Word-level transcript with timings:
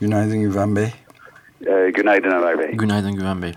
Günaydın 0.00 0.40
Güven 0.40 0.76
Bey. 0.76 0.88
Ee, 1.66 1.90
günaydın 1.90 2.30
Ömer 2.30 2.58
Bey. 2.58 2.72
Günaydın 2.72 3.12
Güven 3.14 3.42
Bey. 3.42 3.52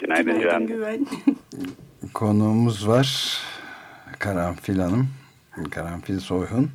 Günaydın, 0.00 0.24
Günaydın 0.24 0.50
Can. 0.50 0.66
Güven. 0.66 1.06
Konuğumuz 2.14 2.88
var. 2.88 3.38
Karanfil 4.18 4.78
Hanım. 4.78 5.08
Karanfil 5.70 6.18
Soyhun. 6.18 6.70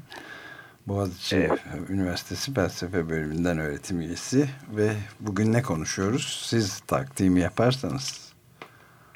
Boğaziçi 0.88 1.36
Evet. 1.36 1.60
Üniversitesi 1.90 2.54
Felsefe 2.54 3.10
Bölümünden 3.10 3.60
öğretim 3.60 4.00
üyesi. 4.02 4.46
Ve 4.76 4.90
bugün 5.20 5.54
ne 5.54 5.62
konuşuyoruz? 5.62 6.46
Siz 6.50 6.80
takdimi 6.80 7.40
yaparsanız. 7.40 8.34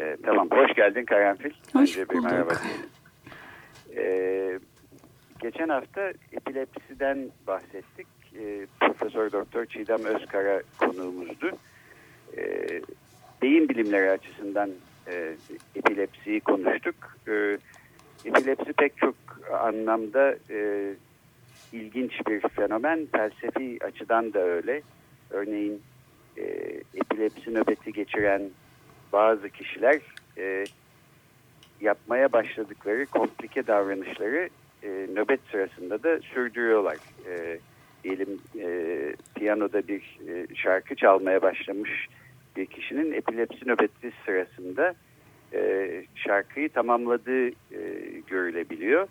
Ee, 0.02 0.18
tamam, 0.26 0.48
hoş 0.52 0.74
geldin 0.76 1.06
Karanfil. 1.06 1.52
Hoş 1.74 1.98
Önce 1.98 2.10
bir 2.10 2.18
bulduk. 2.18 2.62
Ee, 3.98 4.60
geçen 5.40 5.70
hafta 5.70 6.02
epilepsiden 6.32 7.30
bahsettik. 7.48 8.08
Ee, 8.38 8.68
Profesör 8.80 9.32
Doktor 9.32 9.66
Çiğdem 9.66 10.06
Özkara 10.06 10.62
konuğumuzdu. 10.80 11.52
Ee, 12.38 12.82
beyin 13.42 13.70
bilimleri 13.70 14.12
açısından 14.12 14.70
e, 15.08 15.36
epilepsiyi 15.76 16.40
konuştuk. 16.40 16.96
Ee, 17.28 17.58
epilepsi 18.26 18.74
pek 18.74 18.98
çok 18.98 19.16
anlamda 19.62 20.36
e, 20.50 20.94
ilginç 21.74 22.12
bir 22.28 22.40
fenomen. 22.50 23.08
Felsefi 23.12 23.86
açıdan 23.86 24.34
da 24.34 24.40
öyle. 24.40 24.82
Örneğin 25.30 25.82
e, 26.38 26.44
epilepsi 26.96 27.54
nöbeti 27.54 27.94
geçiren 27.94 28.42
bazı 29.14 29.50
kişiler 29.50 30.02
e, 30.38 30.66
yapmaya 31.82 32.34
başladıkları 32.34 33.06
komplike 33.06 33.68
davranışları 33.68 34.50
e, 34.84 34.88
nöbet 34.88 35.40
sırasında 35.52 36.04
da 36.04 36.20
sürdürüyorlar. 36.20 36.98
E, 37.28 37.60
diyelim 38.04 38.40
e, 38.60 38.68
piyanoda 39.36 39.88
bir 39.88 40.20
e, 40.28 40.56
şarkı 40.56 40.96
çalmaya 40.96 41.42
başlamış 41.42 42.08
bir 42.56 42.66
kişinin 42.66 43.14
epilepsi 43.14 43.70
nöbeti 43.70 44.12
sırasında 44.26 44.94
e, 45.54 45.92
şarkıyı 46.16 46.70
tamamladığı 46.70 47.48
e, 47.50 47.52
görülebiliyor. 48.28 49.08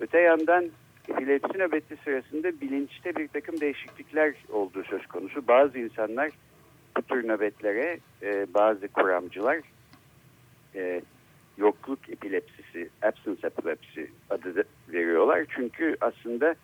Öte 0.00 0.20
yandan 0.20 0.70
epilepsi 1.08 1.58
nöbeti 1.58 1.96
sırasında 2.04 2.60
bilinçte 2.60 3.16
bir 3.16 3.28
takım 3.28 3.60
değişiklikler 3.60 4.34
olduğu 4.48 4.84
söz 4.84 5.06
konusu. 5.06 5.48
Bazı 5.48 5.78
insanlar 5.78 6.30
bu 6.96 7.02
tür 7.02 7.28
nöbetlere 7.28 7.98
e, 8.22 8.46
bazı 8.54 8.88
kuramcılar 8.88 9.58
e, 10.74 11.00
yokluk 11.58 12.08
epilepsisi, 12.08 12.88
absence 13.02 13.46
epilepsi 13.46 14.10
adı 14.30 14.64
veriyorlar. 14.88 15.44
Çünkü 15.56 15.96
aslında 16.00 16.54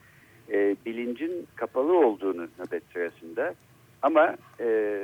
e, 0.52 0.76
bilincin 0.86 1.46
kapalı 1.56 1.98
olduğunu 1.98 2.48
nöbet 2.58 2.82
sırasında 2.92 3.54
ama 4.02 4.36
e, 4.60 4.98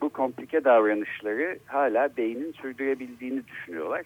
bu 0.00 0.08
komplike 0.08 0.64
davranışları 0.64 1.58
hala 1.66 2.16
beynin 2.16 2.52
sürdürebildiğini 2.52 3.46
düşünüyorlar. 3.46 4.02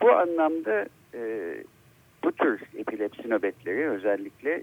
Bu 0.00 0.12
anlamda 0.12 0.86
e, 1.14 1.54
bu 2.24 2.32
tür 2.32 2.60
epilepsi 2.76 3.30
nöbetleri 3.30 3.90
özellikle 3.90 4.62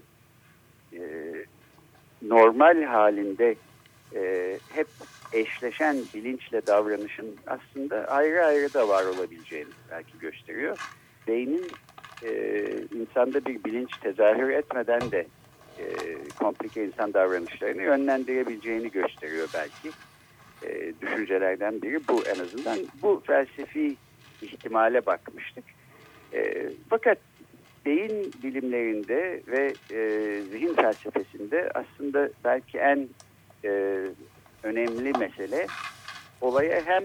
e, 0.92 1.00
normal 2.22 2.82
halinde 2.82 3.54
e, 4.14 4.58
hep 4.74 4.86
eşleşen 5.32 5.96
bilinçle 6.14 6.66
davranışın 6.66 7.36
aslında 7.46 8.04
ayrı 8.04 8.44
ayrı 8.44 8.74
da 8.74 8.88
var 8.88 9.04
olabileceğini 9.04 9.70
belki 9.90 10.18
gösteriyor. 10.18 10.78
Beynin 11.26 11.66
e, 12.24 12.30
insanda 12.94 13.44
bir 13.44 13.64
bilinç 13.64 13.90
tezahür 14.00 14.50
etmeden 14.50 15.10
de 15.10 15.26
e, 15.78 15.84
komplike 16.38 16.84
insan 16.84 17.14
davranışlarını 17.14 17.82
yönlendirebileceğini 17.82 18.90
gösteriyor 18.90 19.48
belki. 19.54 19.96
E, 20.62 20.92
düşüncelerden 21.00 21.82
biri 21.82 22.00
bu 22.08 22.22
en 22.26 22.40
azından. 22.40 22.78
Bu 23.02 23.22
felsefi 23.26 23.96
ihtimale 24.42 25.06
bakmıştık. 25.06 25.64
E, 26.32 26.68
fakat 26.90 27.18
beyin 27.86 28.32
bilimlerinde 28.42 29.42
ve 29.46 29.74
e, 29.90 30.40
zihin 30.40 30.74
felsefesinde 30.74 31.70
aslında 31.74 32.30
belki 32.44 32.78
en 32.78 33.08
e, 33.64 34.00
önemli 34.62 35.12
mesele 35.18 35.66
olaya 36.40 36.82
hem 36.84 37.04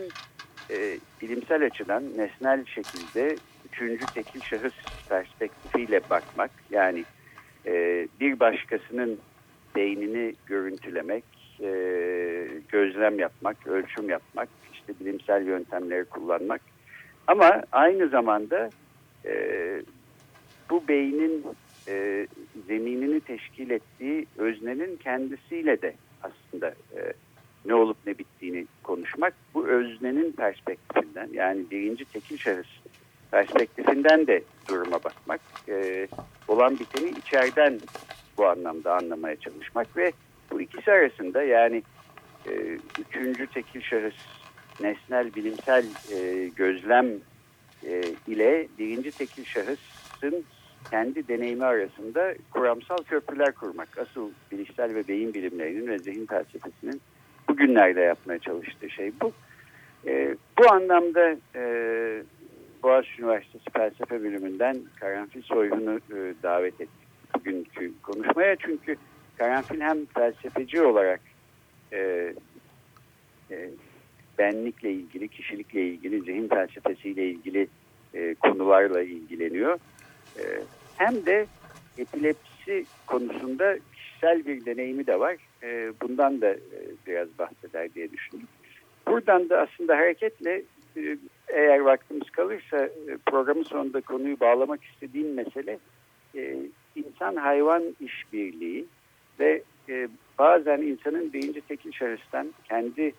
e, 0.70 0.98
bilimsel 1.22 1.66
açıdan 1.66 2.04
nesnel 2.18 2.66
şekilde 2.66 3.36
üçüncü 3.78 4.08
tekil 4.08 4.42
şahıs 4.42 4.74
perspektifiyle 5.10 6.02
bakmak 6.10 6.52
yani 6.70 7.06
e, 7.66 8.08
bir 8.20 8.40
başkasının 8.40 9.20
beynini 9.76 10.36
görüntülemek, 10.46 11.24
e, 11.62 11.70
gözlem 12.70 13.20
yapmak, 13.20 13.68
ölçüm 13.68 14.10
yapmak, 14.10 14.50
işte 14.74 14.94
bilimsel 15.00 15.48
yöntemleri 15.48 16.06
kullanmak 16.06 16.62
ama 17.28 17.64
aynı 17.72 18.08
zamanda 18.10 18.72
e, 19.26 19.34
bu 20.70 20.88
beynin 20.88 21.46
e, 21.88 22.28
zeminini 22.68 23.20
teşkil 23.20 23.70
ettiği 23.70 24.26
öznenin 24.38 24.96
kendisiyle 24.96 25.82
de 25.82 25.94
aslında 26.22 26.68
e, 26.68 27.14
ne 27.66 27.76
olup 27.76 27.98
ne 28.06 28.18
bittiğini 28.18 28.66
konuşmak. 28.84 29.34
Bu 29.54 29.68
öznenin 29.68 30.32
perspektifinden 30.32 31.30
yani 31.34 31.66
birinci 31.72 32.06
tekil 32.06 32.38
şahıs 32.38 32.68
perspektifinden 33.32 34.28
de 34.28 34.44
duruma 34.70 35.04
bakmak. 35.04 35.42
E, 35.70 36.08
olan 36.48 36.80
biteni 36.80 37.10
içeriden 37.10 37.80
bu 38.38 38.48
anlamda 38.48 38.96
anlamaya 38.96 39.36
çalışmak 39.36 39.98
ve 39.98 40.12
bu 40.52 40.62
ikisi 40.62 40.92
arasında 40.92 41.44
yani 41.44 41.84
e, 42.48 42.78
üçüncü 43.00 43.48
tekil 43.48 43.82
şahıs 43.82 44.16
nesnel 44.80 45.36
bilimsel 45.36 45.86
e, 46.16 46.48
gözlem 46.48 47.08
e, 47.86 48.02
ile 48.28 48.68
birinci 48.80 49.12
tekil 49.12 49.46
şahısın 49.46 50.46
kendi 50.92 51.28
deneyimi 51.28 51.66
arasında 51.66 52.36
kuramsal 52.52 52.98
köprüler 52.98 53.52
kurmak. 53.52 53.98
Asıl 53.98 54.32
bilişsel 54.52 54.96
ve 54.96 55.08
beyin 55.08 55.34
bilimlerinin 55.34 55.88
ve 55.88 56.00
zihin 56.00 56.26
felsefesinin 56.26 57.02
bugünlerde 57.50 58.02
yapmaya 58.02 58.40
çalıştığı 58.40 58.90
şey 58.90 59.12
bu. 59.22 59.32
E, 60.08 60.36
bu 60.60 60.72
anlamda 60.72 61.36
e, 61.56 61.64
Boğaziçi 62.84 63.22
Üniversitesi 63.22 63.70
Felsefe 63.74 64.24
Bölümünden 64.24 64.78
Karanfil 65.00 65.42
Soyhun'u 65.42 65.96
e, 65.96 66.34
davet 66.44 66.74
ettik 66.74 67.08
bugünkü 67.36 67.92
konuşmaya. 68.02 68.56
Çünkü 68.56 68.96
Karanfil 69.38 69.82
hem 69.82 70.06
felsefeci 70.06 70.82
olarak 70.82 71.20
e, 71.94 72.34
e, 73.52 73.70
benlikle 74.38 74.92
ilgili, 74.92 75.28
kişilikle 75.28 75.88
ilgili, 75.88 76.22
zihin 76.22 76.48
felsefesiyle 76.48 77.28
ilgili 77.30 77.68
e, 78.14 78.36
konularla 78.36 79.02
ilgileniyor. 79.02 79.80
E, 80.40 80.44
hem 80.98 81.26
de 81.26 81.46
epilepsi 81.98 82.86
konusunda 83.08 83.78
kişisel 83.96 84.46
bir 84.46 84.66
deneyimi 84.66 85.08
de 85.08 85.20
var. 85.20 85.36
E, 85.64 85.92
bundan 86.02 86.42
da 86.42 86.50
e, 86.50 86.60
biraz 87.08 87.28
bahseder 87.40 87.94
diye 87.94 88.12
düşündüm. 88.12 88.48
Buradan 89.08 89.50
da 89.50 89.62
aslında 89.62 89.98
hareketle 89.98 90.64
eğer 91.48 91.80
vaktimiz 91.80 92.30
kalırsa 92.30 92.78
e, 92.78 93.18
programın 93.26 93.64
sonunda 93.64 94.02
konuyu 94.02 94.40
bağlamak 94.40 94.84
istediğim 94.84 95.34
mesele 95.34 95.80
e, 96.36 96.58
insan-hayvan 96.96 97.96
işbirliği 98.00 98.86
ve 99.40 99.64
e, 99.90 100.08
bazen 100.40 100.82
insanın 100.82 101.34
birinci 101.34 101.62
tekil 101.62 101.92
şahıstan 101.92 102.54
kendi 102.64 103.14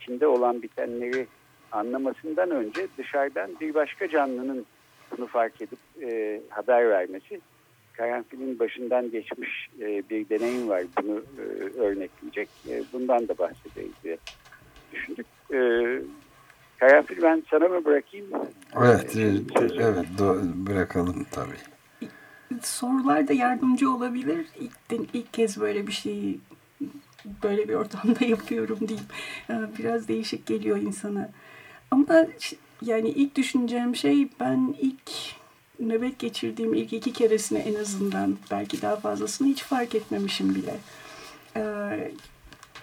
içinde 0.00 0.26
olan 0.26 0.62
bitenleri 0.62 1.26
anlamasından 1.72 2.50
önce 2.50 2.86
dışarıdan 2.98 3.50
bir 3.60 3.74
başka 3.74 4.08
canlının 4.08 4.66
bunu 5.10 5.26
fark 5.26 5.62
edip 5.62 5.78
e, 6.02 6.40
haber 6.48 6.90
vermesi. 6.90 7.40
Karanfil'in 7.92 8.58
başından 8.58 9.10
geçmiş 9.10 9.68
e, 9.80 10.02
bir 10.10 10.28
deneyim 10.28 10.68
var 10.68 10.82
bunu 11.02 11.22
e, 11.38 11.42
örnekleyecek. 11.80 12.48
E, 12.68 12.82
bundan 12.92 13.28
da 13.28 13.38
bahsederiz 13.38 13.92
diye 14.04 14.18
düşündük. 14.92 15.26
E, 15.52 15.58
Karanfil 16.80 17.22
ben 17.22 17.42
sana 17.50 17.68
mı 17.68 17.84
bırakayım? 17.84 18.26
Evet, 18.76 19.16
E, 19.16 19.20
e, 19.22 19.32
sözü? 19.58 19.74
evet 19.82 20.06
do- 20.18 20.66
bırakalım 20.66 21.26
tabii. 21.30 22.08
Sorular 22.62 23.28
da 23.28 23.32
yardımcı 23.32 23.90
olabilir. 23.90 24.46
İlk, 24.60 25.14
ilk 25.14 25.32
kez 25.32 25.60
böyle 25.60 25.86
bir 25.86 25.92
şeyi 25.92 26.40
böyle 27.42 27.68
bir 27.68 27.74
ortamda 27.74 28.24
yapıyorum 28.26 28.78
diyeyim. 28.88 29.06
Biraz 29.78 30.08
değişik 30.08 30.46
geliyor 30.46 30.76
insana. 30.76 31.30
Ama 31.90 32.26
yani 32.82 33.08
ilk 33.08 33.36
düşüneceğim 33.36 33.96
şey 33.96 34.28
ben 34.40 34.74
ilk 34.80 35.10
nöbet 35.80 36.18
geçirdiğim 36.18 36.74
ilk 36.74 36.92
iki 36.92 37.12
keresine 37.12 37.58
en 37.58 37.74
azından 37.74 38.36
belki 38.50 38.82
daha 38.82 38.96
fazlasını 38.96 39.48
hiç 39.48 39.62
fark 39.62 39.94
etmemişim 39.94 40.54
bile. 40.54 40.74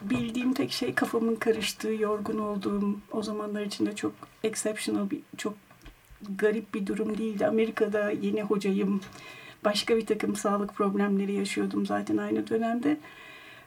Bildiğim 0.01 0.53
tek 0.53 0.71
şey 0.71 0.93
kafamın 0.93 1.35
karıştığı, 1.35 1.93
yorgun 1.93 2.39
olduğum, 2.39 2.95
o 3.11 3.23
zamanlar 3.23 3.61
içinde 3.61 3.95
çok 3.95 4.11
exceptional, 4.43 5.09
bir, 5.09 5.19
çok 5.37 5.53
garip 6.37 6.73
bir 6.73 6.87
durum 6.87 7.17
değildi. 7.17 7.47
Amerika'da 7.47 8.11
yeni 8.11 8.41
hocayım, 8.41 9.01
başka 9.65 9.97
bir 9.97 10.05
takım 10.05 10.35
sağlık 10.35 10.75
problemleri 10.75 11.33
yaşıyordum 11.33 11.85
zaten 11.85 12.17
aynı 12.17 12.47
dönemde. 12.47 12.97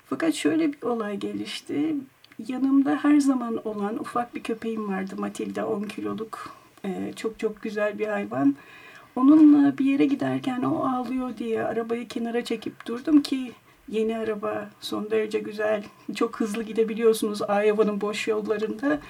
Fakat 0.06 0.34
şöyle 0.34 0.72
bir 0.72 0.82
olay 0.82 1.16
gelişti. 1.16 1.96
Yanımda 2.48 2.98
her 3.02 3.20
zaman 3.20 3.69
olan 3.69 4.00
ufak 4.00 4.34
bir 4.34 4.42
köpeğim 4.42 4.88
vardı. 4.88 5.14
Matilda 5.19 5.69
10 5.69 5.82
kiloluk. 5.82 6.56
Ee, 6.84 7.12
çok 7.16 7.38
çok 7.38 7.62
güzel 7.62 7.98
bir 7.98 8.06
hayvan. 8.06 8.56
Onunla 9.16 9.78
bir 9.78 9.84
yere 9.84 10.06
giderken 10.06 10.62
o 10.62 10.84
ağlıyor 10.84 11.36
diye 11.36 11.64
arabayı 11.64 12.08
kenara 12.08 12.44
çekip 12.44 12.86
durdum 12.86 13.22
ki 13.22 13.52
yeni 13.88 14.19
araba 14.19 14.70
son 14.81 15.11
derece 15.11 15.38
güzel. 15.38 15.85
Çok 16.14 16.40
hızlı 16.40 16.62
gidebiliyorsunuz 16.62 17.40
Iowa'nın 17.40 18.00
boş 18.00 18.29
yollarında. 18.29 19.00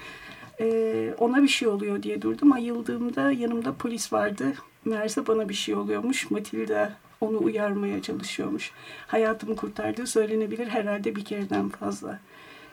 Ee, 0.61 1.13
ona 1.17 1.43
bir 1.43 1.47
şey 1.47 1.67
oluyor 1.67 2.03
diye 2.03 2.21
durdum. 2.21 2.51
Ayıldığımda 2.51 3.31
yanımda 3.31 3.73
polis 3.73 4.13
vardı. 4.13 4.53
Meğerse 4.85 5.27
bana 5.27 5.49
bir 5.49 5.53
şey 5.53 5.75
oluyormuş. 5.75 6.31
Matilda 6.31 6.93
onu 7.21 7.43
uyarmaya 7.43 8.01
çalışıyormuş. 8.01 8.71
Hayatımı 9.07 9.55
kurtardığı 9.55 10.07
söylenebilir 10.07 10.67
herhalde 10.67 11.15
bir 11.15 11.25
kereden 11.25 11.69
fazla. 11.69 12.19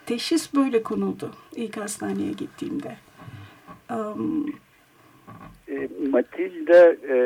Teşhis 0.05 0.53
böyle 0.53 0.83
konuldu 0.83 1.31
ilk 1.55 1.77
hastaneye 1.77 2.31
gittiğimde. 2.31 2.97
Um, 3.89 4.45
Matilda 6.17 6.91
e, 7.13 7.17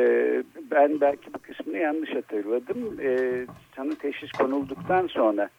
ben 0.72 1.02
belki 1.02 1.34
bu 1.34 1.38
kısmını 1.40 1.78
yanlış 1.78 2.16
hatırladım. 2.16 2.78
E, 3.02 3.46
sana 3.76 3.96
teşhis 3.96 4.32
konulduktan 4.32 5.08
sonra 5.08 5.50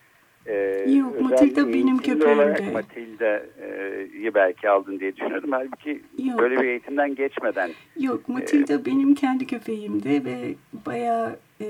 e, 0.47 0.85
Yok 0.89 1.21
Matilda 1.21 1.69
benim 1.69 1.99
köpeğimdi. 1.99 2.27
olarak 2.27 2.73
Matilda'yı 2.73 4.35
belki 4.35 4.69
aldın 4.69 5.01
diye 5.01 5.17
düşünüyordum. 5.17 5.53
Halbuki 5.53 6.03
Yok. 6.25 6.39
böyle 6.39 6.61
bir 6.61 6.65
eğitimden 6.65 7.15
geçmeden. 7.15 7.71
Yok 8.01 8.29
Matilda 8.29 8.75
e, 8.75 8.85
benim 8.85 9.15
kendi 9.15 9.47
köpeğimdi 9.47 10.25
ve 10.25 10.55
bayağı 10.87 11.37
e, 11.61 11.67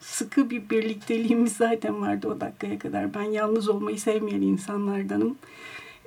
sıkı 0.00 0.50
bir 0.50 0.70
birlikteliğimiz 0.70 1.56
zaten 1.56 2.00
vardı 2.00 2.28
o 2.28 2.40
dakikaya 2.40 2.78
kadar. 2.78 3.14
Ben 3.14 3.22
yalnız 3.22 3.68
olmayı 3.68 3.98
sevmeyen 3.98 4.42
insanlardanım. 4.42 5.38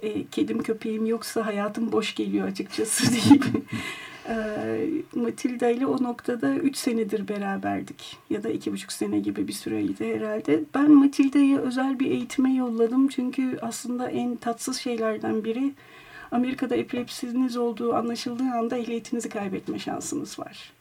E, 0.01 0.23
kedim 0.31 0.63
köpeğim 0.63 1.05
yoksa 1.05 1.45
hayatım 1.45 1.91
boş 1.91 2.15
geliyor 2.15 2.47
açıkçası 2.47 3.11
deyip 3.29 3.43
Matilda 5.15 5.69
ile 5.69 5.85
o 5.85 6.03
noktada 6.03 6.55
3 6.55 6.77
senedir 6.77 7.27
beraberdik. 7.27 8.17
Ya 8.29 8.43
da 8.43 8.49
2,5 8.49 8.93
sene 8.93 9.19
gibi 9.19 9.47
bir 9.47 9.53
süreydi 9.53 10.15
herhalde. 10.15 10.63
Ben 10.75 10.91
Matilda'yı 10.91 11.59
özel 11.59 11.99
bir 11.99 12.11
eğitime 12.11 12.53
yolladım. 12.53 13.07
Çünkü 13.07 13.57
aslında 13.61 14.09
en 14.09 14.35
tatsız 14.35 14.77
şeylerden 14.77 15.43
biri 15.43 15.73
Amerika'da 16.31 16.75
epilepsiniz 16.75 17.57
olduğu 17.57 17.93
anlaşıldığı 17.93 18.51
anda 18.59 18.77
ehliyetinizi 18.77 19.29
kaybetme 19.29 19.79
şansınız 19.79 20.39
var. 20.39 20.73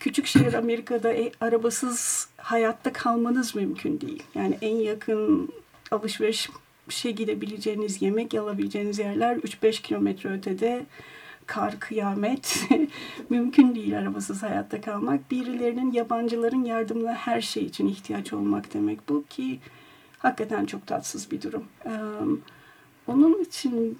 Küçük 0.00 0.26
şehir 0.26 0.54
Amerika'da 0.54 1.12
e, 1.12 1.32
arabasız 1.40 2.28
hayatta 2.36 2.92
kalmanız 2.92 3.54
mümkün 3.54 4.00
değil. 4.00 4.22
Yani 4.34 4.58
en 4.62 4.76
yakın 4.76 5.52
alışveriş 5.90 6.50
şey 6.88 7.12
gidebileceğiniz, 7.12 8.02
yemek 8.02 8.34
alabileceğiniz 8.34 8.98
yerler 8.98 9.36
3-5 9.36 9.82
kilometre 9.82 10.32
ötede 10.32 10.86
kar, 11.50 11.80
kıyamet 11.80 12.68
mümkün 13.30 13.74
değil 13.74 13.98
arabasız 13.98 14.42
hayatta 14.42 14.80
kalmak. 14.80 15.30
Birilerinin, 15.30 15.92
yabancıların 15.92 16.64
yardımına 16.64 17.14
her 17.14 17.40
şey 17.40 17.64
için 17.64 17.86
ihtiyaç 17.86 18.32
olmak 18.32 18.74
demek 18.74 19.08
bu 19.08 19.24
ki 19.30 19.58
hakikaten 20.18 20.66
çok 20.66 20.86
tatsız 20.86 21.30
bir 21.30 21.42
durum. 21.42 21.64
onun 23.06 23.42
için 23.42 23.98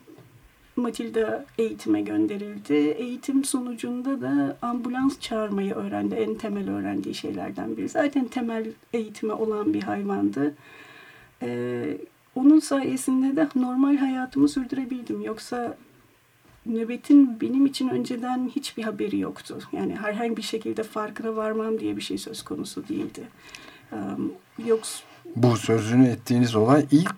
Matilda 0.77 1.45
eğitime 1.59 2.01
gönderildi. 2.01 2.75
Eğitim 2.75 3.45
sonucunda 3.45 4.21
da 4.21 4.57
ambulans 4.63 5.21
çağırmayı 5.21 5.75
öğrendi. 5.75 6.15
En 6.15 6.35
temel 6.35 6.71
öğrendiği 6.71 7.15
şeylerden 7.15 7.77
biri. 7.77 7.89
Zaten 7.89 8.25
temel 8.25 8.67
eğitimi 8.93 9.33
olan 9.33 9.75
bir 9.75 9.83
hayvandı. 9.83 10.55
Ee, 11.43 11.99
onun 12.35 12.59
sayesinde 12.59 13.37
de 13.37 13.49
normal 13.55 13.97
hayatımı 13.97 14.49
sürdürebildim. 14.49 15.21
Yoksa 15.21 15.77
nöbetin 16.67 17.41
benim 17.41 17.67
için 17.67 17.89
önceden 17.89 18.51
hiçbir 18.57 18.83
haberi 18.83 19.19
yoktu. 19.19 19.59
Yani 19.73 19.97
herhangi 19.97 20.37
bir 20.37 20.43
şekilde 20.43 20.83
farkına 20.83 21.37
varmam 21.37 21.81
diye 21.81 21.97
bir 21.97 22.03
şey 22.03 22.19
söz 22.19 22.43
konusu 22.43 22.89
değildi. 22.89 23.23
Yoksa 24.67 25.05
bu 25.37 25.57
sözünü 25.57 26.09
ettiğiniz 26.09 26.55
olay 26.55 26.87
ilk 26.91 27.15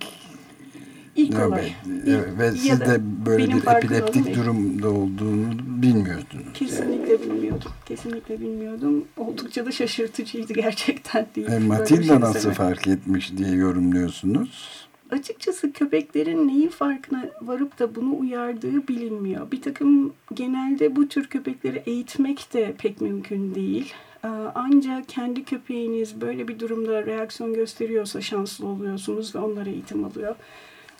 İlk 1.16 1.30
nöbet. 1.30 1.48
olay. 1.48 1.72
Evet, 2.06 2.38
ve 2.38 2.50
siz 2.52 2.80
de 2.80 3.00
böyle 3.26 3.48
bir 3.48 3.76
epileptik 3.76 4.34
durumda 4.36 4.90
olduğunu 4.90 5.52
bilmiyordunuz. 5.82 6.52
Kesinlikle 6.54 7.12
yani. 7.12 7.22
bilmiyordum. 7.22 7.72
Kesinlikle 7.86 8.40
bilmiyordum. 8.40 9.04
Oldukça 9.16 9.66
da 9.66 9.72
şaşırtıcıydı 9.72 10.52
gerçekten. 10.52 11.26
Değil. 11.36 11.48
E, 11.48 11.58
Matilda 11.58 12.02
şey 12.02 12.20
nasıl 12.20 12.50
fark 12.50 12.88
etmiş 12.88 13.36
diye 13.36 13.50
yorumluyorsunuz? 13.50 14.81
Açıkçası 15.12 15.72
köpeklerin 15.72 16.48
neyi 16.48 16.68
farkına 16.68 17.30
varıp 17.42 17.78
da 17.78 17.94
bunu 17.94 18.18
uyardığı 18.18 18.88
bilinmiyor. 18.88 19.50
Bir 19.50 19.62
takım 19.62 20.14
genelde 20.34 20.96
bu 20.96 21.08
tür 21.08 21.26
köpekleri 21.26 21.82
eğitmek 21.86 22.54
de 22.54 22.74
pek 22.78 23.00
mümkün 23.00 23.54
değil. 23.54 23.94
Ee, 24.24 24.28
ancak 24.54 25.08
kendi 25.08 25.44
köpeğiniz 25.44 26.20
böyle 26.20 26.48
bir 26.48 26.58
durumda 26.58 27.06
reaksiyon 27.06 27.54
gösteriyorsa 27.54 28.20
şanslı 28.20 28.66
oluyorsunuz 28.66 29.34
ve 29.34 29.38
onlara 29.38 29.70
eğitim 29.70 30.04
alıyor. 30.04 30.36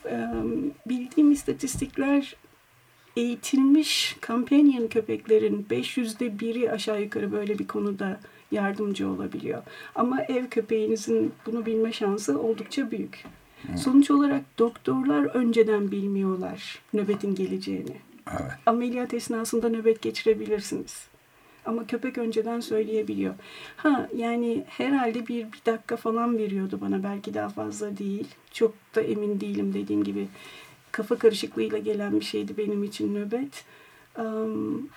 Ee, 0.06 0.28
bildiğim 0.86 1.32
istatistikler 1.32 2.36
eğitilmiş 3.16 4.16
companion 4.26 4.86
köpeklerin 4.86 5.66
500'de 5.70 6.40
biri 6.40 6.72
aşağı 6.72 7.02
yukarı 7.02 7.32
böyle 7.32 7.58
bir 7.58 7.66
konuda 7.66 8.20
yardımcı 8.50 9.08
olabiliyor. 9.08 9.62
Ama 9.94 10.22
ev 10.22 10.46
köpeğinizin 10.46 11.32
bunu 11.46 11.66
bilme 11.66 11.92
şansı 11.92 12.40
oldukça 12.40 12.90
büyük. 12.90 13.24
Sonuç 13.76 14.10
olarak 14.10 14.42
doktorlar 14.58 15.24
önceden 15.24 15.90
bilmiyorlar 15.90 16.78
nöbetin 16.92 17.34
geleceğini. 17.34 17.96
Evet. 18.31 18.52
Ameliyat 18.66 19.14
esnasında 19.14 19.69
nöbet 19.69 20.02
geçirebilirsiniz. 20.02 21.06
Ama 21.64 21.86
köpek 21.86 22.19
önceden 22.19 22.60
söyleyebiliyor. 22.60 23.34
Ha 23.76 24.08
yani 24.16 24.64
herhalde 24.69 25.26
bir, 25.26 25.52
bir 25.52 25.62
dakika 25.66 25.96
falan 25.96 26.38
veriyordu 26.38 26.78
bana. 26.81 27.02
Belki 27.02 27.34
daha 27.34 27.48
fazla 27.48 27.98
değil. 27.98 28.28
Çok 28.52 28.74
da 28.94 29.00
emin 29.00 29.40
değilim 29.40 29.74
dediğim 29.74 30.04
gibi. 30.04 30.28
Kafa 30.92 31.19
karışıklığıyla 31.19 31.78
gelen 31.78 32.20
bir 32.20 32.24
şeydi 32.24 32.56
benim 32.56 32.84
için 32.84 33.14
nöbet. 33.14 33.64
Um, 34.19 34.88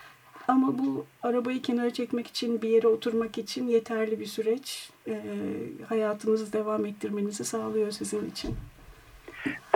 ama 0.48 0.78
bu 0.78 1.06
arabayı 1.24 1.62
kenara 1.62 1.90
çekmek 1.90 2.28
için, 2.28 2.62
bir 2.62 2.70
yere 2.70 2.88
oturmak 2.88 3.38
için 3.38 3.68
yeterli 3.68 4.20
bir 4.20 4.26
süreç. 4.26 4.90
E, 5.08 5.22
hayatınızı 5.90 6.54
devam 6.54 6.86
ettirmenizi 6.86 7.46
sağlıyor 7.46 7.92
sizin 7.92 8.30
için. 8.30 8.56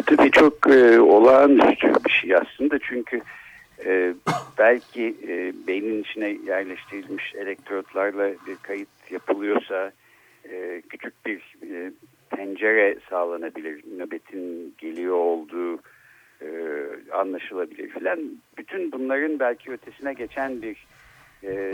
Tabii 0.06 0.32
çok 0.32 0.70
e, 0.70 1.00
olağanüstü 1.00 1.94
bir 2.06 2.12
şey 2.12 2.36
aslında 2.36 2.80
çünkü 2.80 3.22
e, 3.86 4.14
belki 4.58 5.16
e, 5.28 5.54
beynin 5.68 6.04
içine 6.04 6.28
yerleştirilmiş 6.28 7.36
elektrotlarla 7.36 8.30
bir 8.48 8.56
kayıt 8.62 8.90
yapılıyorsa 9.12 9.92
e, 10.50 10.82
küçük 10.90 11.26
bir 11.26 11.56
e, 11.72 11.92
pencere 12.30 12.98
sağlanabilir. 13.10 13.84
Nöbetin 13.98 14.76
geliyor 14.78 15.16
olduğu 15.16 15.76
e, 15.76 15.80
anlaşılabilir 17.12 17.90
filan. 17.90 18.20
Bütün 18.58 18.92
bunların 18.92 19.40
belki 19.40 19.72
ötesine 19.72 20.14
geçen 20.14 20.62
bir 20.62 20.88
e, 21.44 21.72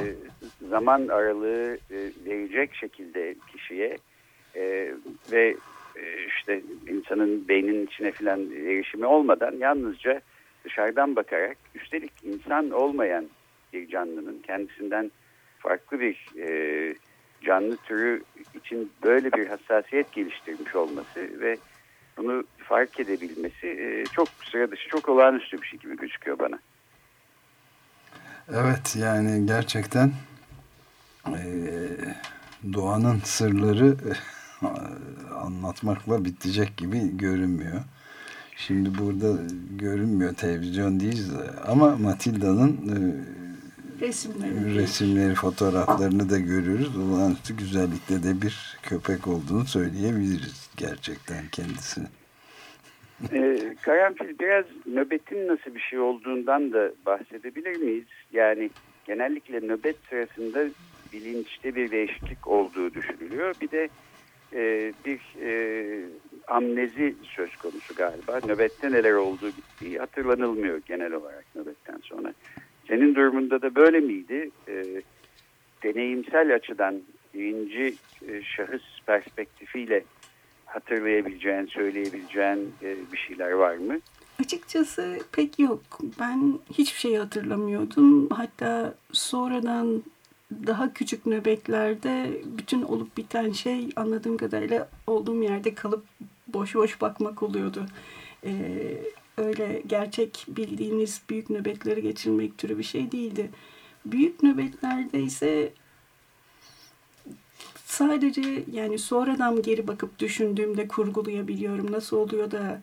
zaman 0.69 1.07
aralığı 1.07 1.77
e, 1.91 1.97
verecek 2.25 2.75
şekilde 2.75 3.35
kişiye 3.51 3.97
e, 4.55 4.91
ve 5.31 5.55
e, 5.95 6.25
işte 6.27 6.61
insanın 6.87 7.47
beyninin 7.47 7.85
içine 7.85 8.11
filan 8.11 8.51
erişimi 8.51 9.05
olmadan 9.05 9.55
yalnızca 9.59 10.21
dışarıdan 10.63 11.15
bakarak 11.15 11.57
üstelik 11.75 12.11
insan 12.23 12.69
olmayan 12.69 13.25
bir 13.73 13.87
canlının 13.87 14.39
kendisinden 14.39 15.11
farklı 15.59 15.99
bir 15.99 16.25
e, 16.37 16.95
canlı 17.41 17.77
türü 17.77 18.23
için 18.55 18.91
böyle 19.03 19.31
bir 19.31 19.47
hassasiyet 19.47 20.11
geliştirmiş 20.13 20.75
olması 20.75 21.39
ve 21.39 21.57
bunu 22.17 22.43
fark 22.57 22.99
edebilmesi 22.99 23.67
e, 23.67 24.05
çok 24.05 24.27
sıra 24.51 24.71
dışı, 24.71 24.89
çok 24.89 25.09
olağanüstü 25.09 25.61
bir 25.61 25.67
şey 25.67 25.79
gibi 25.79 25.97
gözüküyor 25.97 26.39
bana. 26.39 26.59
Evet 28.53 28.95
yani 28.99 29.45
gerçekten 29.45 30.11
e, 31.27 31.39
doğanın 32.73 33.19
sırları 33.23 33.95
anlatmakla 35.41 36.25
bitecek 36.25 36.77
gibi 36.77 37.17
görünmüyor. 37.17 37.81
Şimdi 38.55 38.97
burada 38.97 39.41
görünmüyor 39.69 40.33
televizyon 40.33 40.99
değil 40.99 41.31
ama 41.67 41.95
Matilda'nın 41.95 42.71
e, 42.71 42.97
resimleri. 44.01 44.75
resimleri, 44.75 45.33
fotoğraflarını 45.33 46.29
da 46.29 46.39
görüyoruz. 46.39 46.97
Olağanüstü 46.97 47.57
güzellikte 47.57 48.23
de 48.23 48.41
bir 48.41 48.77
köpek 48.83 49.27
olduğunu 49.27 49.65
söyleyebiliriz 49.65 50.69
gerçekten 50.77 51.47
kendisini. 51.51 52.07
Ee, 53.33 53.75
karanfil 53.81 54.39
biraz 54.39 54.65
nöbetin 54.85 55.47
nasıl 55.47 55.75
bir 55.75 55.79
şey 55.79 55.99
olduğundan 55.99 56.73
da 56.73 56.91
bahsedebilir 57.05 57.77
miyiz? 57.77 58.05
Yani 58.33 58.69
genellikle 59.05 59.59
nöbet 59.59 59.95
sırasında 60.09 60.65
bilinçte 61.13 61.75
bir 61.75 61.91
değişiklik 61.91 62.47
olduğu 62.47 62.93
düşünülüyor. 62.93 63.55
Bir 63.61 63.71
de 63.71 63.89
e, 64.53 64.93
bir 65.05 65.19
e, 65.41 66.05
amnezi 66.47 67.15
söz 67.23 67.55
konusu 67.55 67.95
galiba. 67.95 68.39
Nöbette 68.47 68.91
neler 68.91 69.13
olduğu 69.13 69.49
gittiği 69.49 69.99
hatırlanılmıyor 69.99 70.81
genel 70.85 71.13
olarak 71.13 71.45
nöbetten 71.55 71.99
sonra. 72.03 72.33
Senin 72.87 73.15
durumunda 73.15 73.61
da 73.61 73.75
böyle 73.75 73.99
miydi? 73.99 74.49
E, 74.67 75.01
deneyimsel 75.83 76.55
açıdan 76.55 77.01
birinci 77.33 77.95
e, 78.27 78.43
şahıs 78.43 78.81
perspektifiyle 79.05 80.03
hatırlayabileceğin, 80.65 81.65
söyleyebileceğin 81.65 82.73
e, 82.83 82.95
bir 83.11 83.17
şeyler 83.17 83.51
var 83.51 83.75
mı? 83.75 83.99
Açıkçası 84.39 85.19
pek 85.31 85.59
yok. 85.59 85.81
Ben 86.19 86.59
hiçbir 86.73 86.99
şey 86.99 87.15
hatırlamıyordum. 87.15 88.29
Hatta 88.29 88.93
sonradan 89.11 90.03
daha 90.67 90.93
küçük 90.93 91.25
nöbetlerde 91.25 92.41
bütün 92.45 92.81
olup 92.81 93.17
biten 93.17 93.51
şey 93.51 93.89
anladığım 93.95 94.37
kadarıyla 94.37 94.89
olduğum 95.07 95.43
yerde 95.43 95.73
kalıp 95.75 96.05
boş 96.47 96.75
boş 96.75 97.01
bakmak 97.01 97.43
oluyordu. 97.43 97.85
Ee, 98.45 98.51
öyle 99.37 99.81
gerçek 99.87 100.45
bildiğiniz 100.47 101.21
büyük 101.29 101.49
nöbetleri 101.49 102.01
geçirmek 102.01 102.57
türü 102.57 102.77
bir 102.77 102.83
şey 102.83 103.11
değildi. 103.11 103.49
Büyük 104.05 104.43
nöbetlerde 104.43 105.21
ise 105.21 105.73
sadece 107.85 108.63
yani 108.71 108.99
sonradan 108.99 109.61
geri 109.61 109.87
bakıp 109.87 110.19
düşündüğümde 110.19 110.87
kurgulayabiliyorum. 110.87 111.91
Nasıl 111.91 112.17
oluyor 112.17 112.51
da 112.51 112.81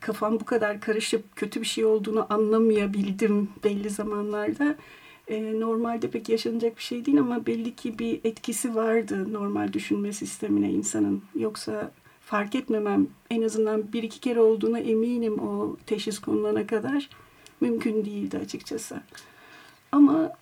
kafam 0.00 0.40
bu 0.40 0.44
kadar 0.44 0.80
karışıp 0.80 1.36
kötü 1.36 1.60
bir 1.60 1.66
şey 1.66 1.84
olduğunu 1.84 2.26
anlamayabildim 2.30 3.50
belli 3.64 3.90
zamanlarda. 3.90 4.76
Ee, 5.28 5.60
normalde 5.60 6.10
pek 6.10 6.28
yaşanacak 6.28 6.76
bir 6.76 6.82
şey 6.82 7.06
değil 7.06 7.20
ama 7.20 7.46
belli 7.46 7.76
ki 7.76 7.98
bir 7.98 8.20
etkisi 8.24 8.74
vardı 8.74 9.32
normal 9.32 9.72
düşünme 9.72 10.12
sistemine 10.12 10.70
insanın. 10.70 11.22
Yoksa 11.34 11.92
fark 12.24 12.54
etmemem 12.54 13.06
en 13.30 13.42
azından 13.42 13.92
bir 13.92 14.02
iki 14.02 14.20
kere 14.20 14.40
olduğuna 14.40 14.78
eminim 14.78 15.38
o 15.38 15.76
teşhis 15.86 16.18
konulana 16.18 16.66
kadar 16.66 17.08
mümkün 17.60 18.04
değildi 18.04 18.38
açıkçası. 18.38 19.00
Ama 19.92 20.32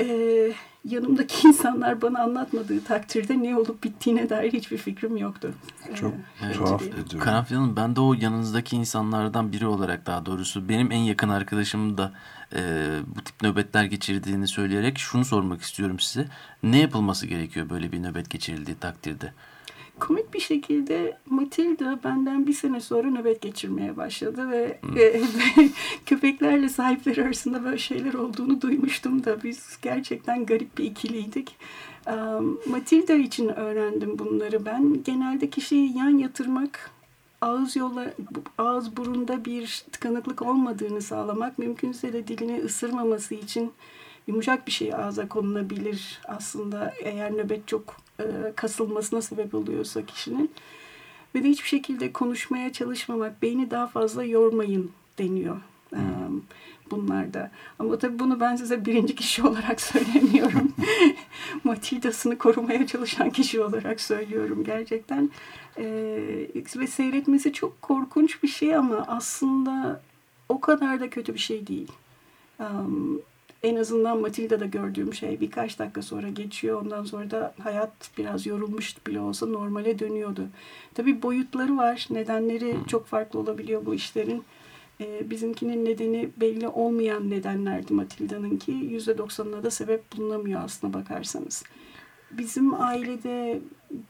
e, 0.00 0.52
yanımdaki 0.84 1.48
insanlar 1.48 2.02
bana 2.02 2.22
anlatmadığı 2.22 2.84
takdirde 2.84 3.42
ne 3.42 3.56
olup 3.56 3.84
bittiğine 3.84 4.30
dair 4.30 4.52
hiçbir 4.52 4.78
fikrim 4.78 5.16
yoktu. 5.16 5.54
Çok 5.94 6.14
evet. 6.44 6.54
tuhaf 6.54 6.82
durum. 7.10 7.20
Karanfil 7.20 7.54
Hanım 7.54 7.76
ben 7.76 7.96
de 7.96 8.00
o 8.00 8.14
yanınızdaki 8.14 8.76
insanlardan 8.76 9.52
biri 9.52 9.66
olarak 9.66 10.06
daha 10.06 10.26
doğrusu 10.26 10.68
benim 10.68 10.92
en 10.92 11.00
yakın 11.00 11.28
arkadaşım 11.28 11.98
da 11.98 12.12
e, 12.54 12.60
bu 13.16 13.24
tip 13.24 13.42
nöbetler 13.42 13.84
geçirdiğini 13.84 14.48
söyleyerek 14.48 14.98
şunu 14.98 15.24
sormak 15.24 15.62
istiyorum 15.62 16.00
size. 16.00 16.28
Ne 16.62 16.78
yapılması 16.78 17.26
gerekiyor 17.26 17.70
böyle 17.70 17.92
bir 17.92 18.02
nöbet 18.02 18.30
geçirildiği 18.30 18.76
takdirde? 18.76 19.32
Komik 20.00 20.34
bir 20.34 20.40
şekilde 20.40 21.18
Matilda 21.26 21.98
benden 22.04 22.46
bir 22.46 22.52
sene 22.52 22.80
sonra 22.80 23.10
nöbet 23.10 23.40
geçirmeye 23.40 23.96
başladı 23.96 24.50
ve 24.50 24.78
hmm. 24.82 24.98
e, 24.98 25.20
köpeklerle 26.06 26.68
sahipleri 26.68 27.24
arasında 27.24 27.64
böyle 27.64 27.78
şeyler 27.78 28.14
olduğunu 28.14 28.60
duymuştum 28.60 29.24
da 29.24 29.42
biz 29.42 29.78
gerçekten 29.82 30.46
garip 30.46 30.78
bir 30.78 30.84
ikiliydik. 30.84 31.56
Um, 32.06 32.60
Matilda 32.66 33.14
için 33.14 33.48
öğrendim 33.48 34.18
bunları 34.18 34.64
ben. 34.64 35.02
Genelde 35.04 35.50
kişiyi 35.50 35.98
yan 35.98 36.18
yatırmak 36.18 36.90
ağız 37.40 37.76
yola 37.76 38.14
ağız 38.58 38.96
burunda 38.96 39.44
bir 39.44 39.84
tıkanıklık 39.92 40.42
olmadığını 40.42 41.02
sağlamak 41.02 41.58
mümkünse 41.58 42.12
de 42.12 42.28
dilini 42.28 42.60
ısırmaması 42.64 43.34
için 43.34 43.72
yumuşak 44.26 44.66
bir 44.66 44.72
şey 44.72 44.94
ağza 44.94 45.28
konulabilir 45.28 46.20
aslında 46.28 46.94
eğer 47.02 47.32
nöbet 47.32 47.68
çok 47.68 47.96
e, 48.20 48.24
kasılmasına 48.56 49.22
sebep 49.22 49.54
oluyorsa 49.54 50.06
kişinin. 50.06 50.50
Ve 51.34 51.44
de 51.44 51.48
hiçbir 51.48 51.68
şekilde 51.68 52.12
konuşmaya 52.12 52.72
çalışmamak, 52.72 53.42
beyni 53.42 53.70
daha 53.70 53.86
fazla 53.86 54.24
yormayın 54.24 54.90
deniyor 55.18 55.56
e, 55.92 56.00
bunlarda. 56.90 57.50
Ama 57.78 57.98
tabii 57.98 58.18
bunu 58.18 58.40
ben 58.40 58.56
size 58.56 58.84
birinci 58.84 59.14
kişi 59.14 59.42
olarak 59.46 59.80
söylemiyorum. 59.80 60.72
Matildasını 61.64 62.38
korumaya 62.38 62.86
çalışan 62.86 63.30
kişi 63.30 63.60
olarak 63.60 64.00
söylüyorum 64.00 64.64
gerçekten. 64.64 65.30
E, 65.78 65.84
ve 66.76 66.86
seyretmesi 66.86 67.52
çok 67.52 67.82
korkunç 67.82 68.42
bir 68.42 68.48
şey 68.48 68.76
ama 68.76 69.04
aslında 69.08 70.02
o 70.48 70.60
kadar 70.60 71.00
da 71.00 71.10
kötü 71.10 71.34
bir 71.34 71.38
şey 71.38 71.66
değil. 71.66 71.92
Um, 72.60 73.22
en 73.62 73.76
azından 73.76 74.20
Matilda'da 74.20 74.66
gördüğüm 74.66 75.14
şey 75.14 75.40
birkaç 75.40 75.78
dakika 75.78 76.02
sonra 76.02 76.28
geçiyor. 76.28 76.82
Ondan 76.82 77.04
sonra 77.04 77.30
da 77.30 77.54
hayat 77.62 78.10
biraz 78.18 78.46
yorulmuş 78.46 79.06
bile 79.06 79.20
olsa 79.20 79.46
normale 79.46 79.98
dönüyordu. 79.98 80.48
Tabii 80.94 81.22
boyutları 81.22 81.76
var. 81.76 82.06
Nedenleri 82.10 82.76
çok 82.88 83.06
farklı 83.06 83.38
olabiliyor 83.38 83.86
bu 83.86 83.94
işlerin. 83.94 84.44
Ee, 85.00 85.30
bizimkinin 85.30 85.84
nedeni 85.84 86.30
belli 86.36 86.68
olmayan 86.68 87.30
nedenlerdi 87.30 87.94
Matilda'nınki. 87.94 88.72
%90'ına 88.72 89.62
da 89.62 89.70
sebep 89.70 90.16
bulunamıyor 90.16 90.60
aslına 90.64 90.92
bakarsanız. 90.92 91.62
Bizim 92.30 92.74
ailede 92.74 93.60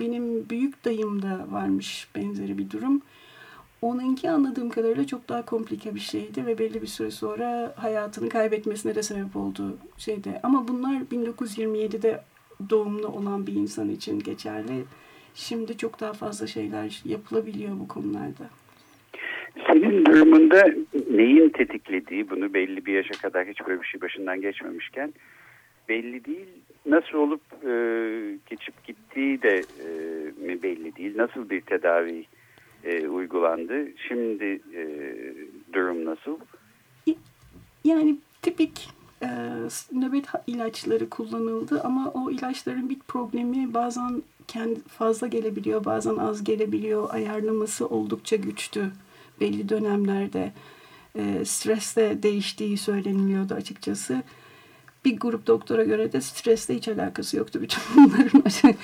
benim 0.00 0.49
büyük 0.50 0.85
dayım 0.85 1.23
da 1.23 1.47
varmış 1.50 2.09
benzeri 2.14 2.59
bir 2.59 2.71
durum. 2.71 3.02
Onunki 3.83 4.31
anladığım 4.31 4.71
kadarıyla 4.71 5.07
çok 5.07 5.29
daha 5.29 5.45
komplike 5.45 5.95
bir 5.95 6.01
şeydi 6.01 6.47
ve 6.47 6.59
belli 6.59 6.83
bir 6.83 6.87
süre 6.87 7.11
sonra 7.11 7.75
hayatını 7.77 8.29
kaybetmesine 8.29 8.95
de 8.95 9.03
sebep 9.03 9.37
oldu 9.37 9.79
şeyde. 9.99 10.41
Ama 10.43 10.69
bunlar 10.69 10.95
1927'de 10.95 12.21
doğumlu 12.71 13.07
olan 13.07 13.47
bir 13.47 13.53
insan 13.53 13.89
için 13.89 14.19
geçerli. 14.19 14.85
Şimdi 15.35 15.77
çok 15.77 16.01
daha 16.01 16.12
fazla 16.12 16.47
şeyler 16.47 17.03
yapılabiliyor 17.05 17.81
bu 17.81 17.89
konularda. 17.89 18.51
Senin 19.67 20.07
durumunda 20.07 20.75
neyin 21.11 21.49
tetiklediği 21.49 22.31
bunu 22.31 22.55
belli 22.55 22.87
bir 22.87 22.93
yaşa 22.93 23.15
kadar 23.15 23.47
hiç 23.47 23.67
böyle 23.67 23.83
bir 23.83 23.87
şey 23.87 24.01
başından 24.01 24.41
geçmemişken 24.41 25.15
belli 25.89 26.25
değil. 26.25 26.49
Nasıl 26.87 27.19
olup 27.19 27.43
e, 27.65 27.75
geçip 28.47 28.85
gittiği 28.85 29.43
de 29.43 29.59
e, 29.59 29.89
mi 30.47 30.62
belli 30.62 30.97
değil. 30.97 31.12
Nasıl 31.17 31.51
bir 31.51 31.61
tedavi 31.61 32.25
e, 32.85 33.09
uygulandı. 33.09 33.89
Şimdi 34.09 34.61
e, 34.75 34.85
durum 35.73 36.05
nasıl? 36.05 36.39
Yani 37.85 38.17
tipik 38.43 38.89
e, 39.23 39.29
nöbet 39.93 40.27
ilaçları 40.47 41.11
kullanıldı 41.11 41.81
ama 41.85 42.11
o 42.15 42.31
ilaçların 42.31 42.91
bir 42.91 42.99
problemi 42.99 43.75
bazen 43.75 44.23
kendi 44.49 44.81
fazla 44.81 45.27
gelebiliyor, 45.27 45.85
bazen 45.85 46.17
az 46.17 46.45
gelebiliyor. 46.45 47.15
Ayarlaması 47.15 47.87
oldukça 47.87 48.37
güçtü 48.37 48.91
belli 49.41 49.69
dönemlerde. 49.69 50.53
E, 51.15 51.45
stresle 51.45 52.23
değiştiği 52.23 52.79
söyleniliyordu 52.79 53.55
açıkçası 53.55 54.23
bir 55.04 55.16
grup 55.16 55.47
doktora 55.47 55.85
göre 55.85 56.12
de 56.12 56.21
stresle 56.21 56.75
hiç 56.75 56.88
alakası 56.88 57.37
yoktu 57.37 57.59
bütün 57.62 57.80
bunların. 57.97 58.42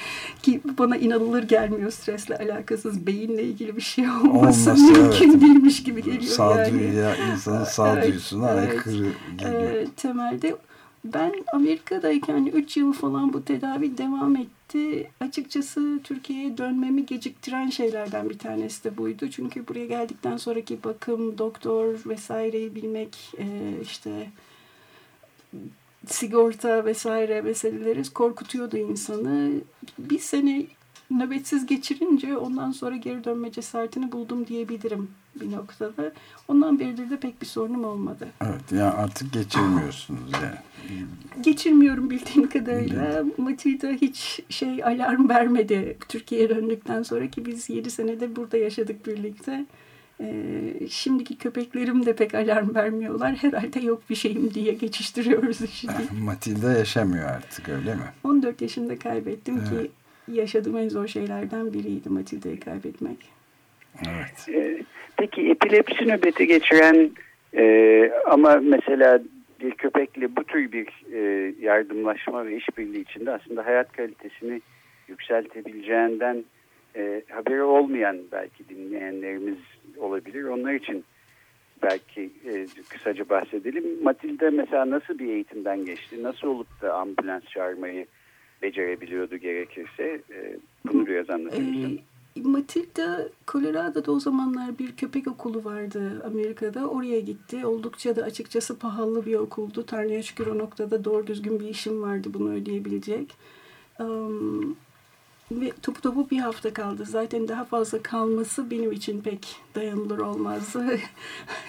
Ki 0.43 0.61
bana 0.79 0.97
inanılır 0.97 1.43
gelmiyor 1.43 1.91
stresle 1.91 2.37
alakasız 2.39 3.07
beyinle 3.07 3.43
ilgili 3.43 3.77
bir 3.77 3.83
şey 3.83 4.11
olması 4.11 4.71
Olması, 4.71 4.93
mümkün 4.93 5.31
evet. 5.31 5.41
değilmiş 5.41 5.83
gibi 5.83 6.03
geliyor. 6.03 6.23
Sağduyu 6.23 6.83
yani. 6.83 6.95
ya 6.95 7.17
insanın 7.17 7.65
sağduyusuna 7.65 8.51
evet, 8.51 8.71
aykırı 8.71 9.05
evet. 9.05 9.39
geliyor. 9.39 9.73
E, 9.73 9.87
temelde 9.97 10.57
ben 11.05 11.33
Amerika'dayken 11.53 12.47
3 12.47 12.77
yıl 12.77 12.93
falan 12.93 13.33
bu 13.33 13.45
tedavi 13.45 13.99
devam 13.99 14.37
etti. 14.37 15.11
Açıkçası 15.21 16.01
Türkiye'ye 16.05 16.59
dönmemi 16.59 17.07
geciktiren 17.07 17.71
şeylerden 17.71 18.31
bir 18.31 18.39
tanesi 18.39 18.85
de 18.85 18.97
buydu. 18.97 19.31
Çünkü 19.31 19.69
buraya 19.69 19.87
geldikten 19.87 20.37
sonraki 20.37 20.85
bakım, 20.85 21.39
doktor 21.39 21.95
vesaireyi 22.07 22.75
bilmek, 22.75 23.17
işte 23.83 24.31
sigorta 26.07 26.85
vesaire 26.85 27.43
meseleleri 27.43 28.03
korkutuyordu 28.15 28.77
insanı. 28.77 29.51
Bir 29.99 30.19
sene 30.19 30.67
nöbetsiz 31.11 31.67
geçirince 31.67 32.37
ondan 32.37 32.71
sonra 32.71 32.97
geri 32.97 33.25
dönme 33.25 33.53
cesaretini 33.53 34.13
buldum 34.13 34.47
diyebilirim. 34.47 35.11
bir 35.41 35.53
noktada. 35.53 36.13
Ondan 36.49 36.79
beridir 36.79 37.11
de 37.11 37.17
pek 37.17 37.41
bir 37.41 37.47
sorunum 37.47 37.85
olmadı. 37.85 38.29
Evet 38.41 38.73
yani 38.73 38.91
artık 38.91 39.33
geçirmiyorsunuz 39.33 40.33
yani. 40.33 40.59
Geçirmiyorum 41.41 42.11
bildiğim 42.11 42.49
kadarıyla. 42.49 43.25
Matilda 43.39 43.89
hiç 43.89 44.41
şey 44.49 44.85
alarm 44.85 45.29
vermedi 45.29 45.97
Türkiye'ye 46.09 46.49
döndükten 46.49 47.03
sonra 47.03 47.31
ki 47.31 47.47
biz 47.47 47.71
7 47.71 47.91
senede 47.91 48.37
burada 48.37 48.57
yaşadık 48.57 49.07
birlikte. 49.07 49.67
Ee, 50.21 50.89
şimdiki 50.89 51.39
köpeklerim 51.39 52.07
de 52.07 52.17
pek 52.17 52.35
alarm 52.35 52.75
vermiyorlar. 52.75 53.35
Herhalde 53.35 53.81
yok 53.81 54.03
bir 54.11 54.15
şeyim 54.15 54.55
diye 54.55 54.73
geçiştiriyoruz 54.75 55.61
işi. 55.63 55.87
Matilda 56.25 56.73
yaşamıyor 56.73 57.29
artık 57.29 57.69
öyle 57.69 57.95
mi? 57.95 58.03
14 58.25 58.63
yaşında 58.63 58.99
kaybettim 58.99 59.59
Evet. 59.59 59.69
ki 59.83 59.91
yaşadığım 60.33 60.77
en 60.77 60.89
zor 60.89 61.07
şeylerden 61.07 61.73
biriydi 61.73 62.09
Matilda'yı 62.09 62.61
kaybetmek. 62.61 63.19
Evet. 64.09 64.49
Ee, 64.49 64.83
Peki 65.17 65.51
epilepsi 65.51 66.05
nöbeti 66.09 66.47
geçiren 66.47 67.11
e, 67.57 68.11
ama 68.27 68.57
mesela 68.57 69.21
bir 69.61 69.71
köpekle 69.71 70.37
bu 70.37 70.45
tür 70.45 70.73
bir 70.73 70.89
e, 71.13 71.53
yardımlaşma 71.61 72.47
ve 72.47 72.57
işbirliği 72.57 73.01
içinde 73.01 73.31
aslında 73.33 73.67
hayat 73.67 73.93
kalitesini 73.93 74.61
yükseltebileceğinden 75.09 76.45
e, 76.99 77.23
haberi 77.29 77.63
olmayan 77.63 78.19
belki 78.33 78.69
dinleyenlerimiz 78.69 79.59
olabilir. 79.99 80.45
Onlar 80.45 80.75
için 80.75 81.05
belki 81.83 82.31
e, 82.45 82.67
kısaca 82.89 83.29
bahsedelim. 83.29 84.03
Matilda 84.03 84.51
mesela 84.51 84.91
nasıl 84.91 85.19
bir 85.19 85.29
eğitimden 85.29 85.85
geçti? 85.85 86.23
Nasıl 86.23 86.49
olup 86.49 86.83
da 86.83 86.95
ambulans 86.95 87.45
çağırmayı 87.45 88.07
becerebiliyordu 88.63 89.37
gerekirse? 89.37 90.21
E, 90.31 90.57
bunu 90.85 91.07
biraz 91.07 91.31
anlatır 91.31 91.63
mısın? 91.63 92.01
Ee, 92.37 92.41
Matilda 92.41 93.29
Colorado'da 93.49 94.13
o 94.13 94.21
zamanlar 94.21 94.79
bir 94.79 94.97
köpek 94.97 95.29
okulu 95.29 95.65
vardı 95.65 96.23
Amerika'da. 96.27 96.89
Oraya 96.89 97.21
gitti. 97.21 97.67
Oldukça 97.67 98.17
da 98.17 98.23
açıkçası 98.23 98.79
pahalı 98.79 99.27
bir 99.27 99.35
okuldu. 99.35 99.87
Tanrı'ya 99.87 100.23
şükür 100.23 100.47
o 100.47 100.59
noktada 100.59 101.05
doğru 101.05 101.27
düzgün 101.27 101.61
bir 101.61 101.69
işim 101.69 102.03
vardı 102.03 102.29
bunu 102.35 102.53
ödeyebilecek. 102.55 103.35
Um, 104.01 104.77
ve 105.51 105.73
topu 105.83 106.01
topu 106.01 106.31
bir 106.31 106.39
hafta 106.39 106.75
kaldı. 106.75 107.05
Zaten 107.05 107.49
daha 107.49 107.65
fazla 107.65 108.03
kalması 108.03 108.71
benim 108.71 108.93
için 108.93 109.21
pek 109.21 109.57
dayanılır 109.75 110.19
olmazdı. 110.19 110.99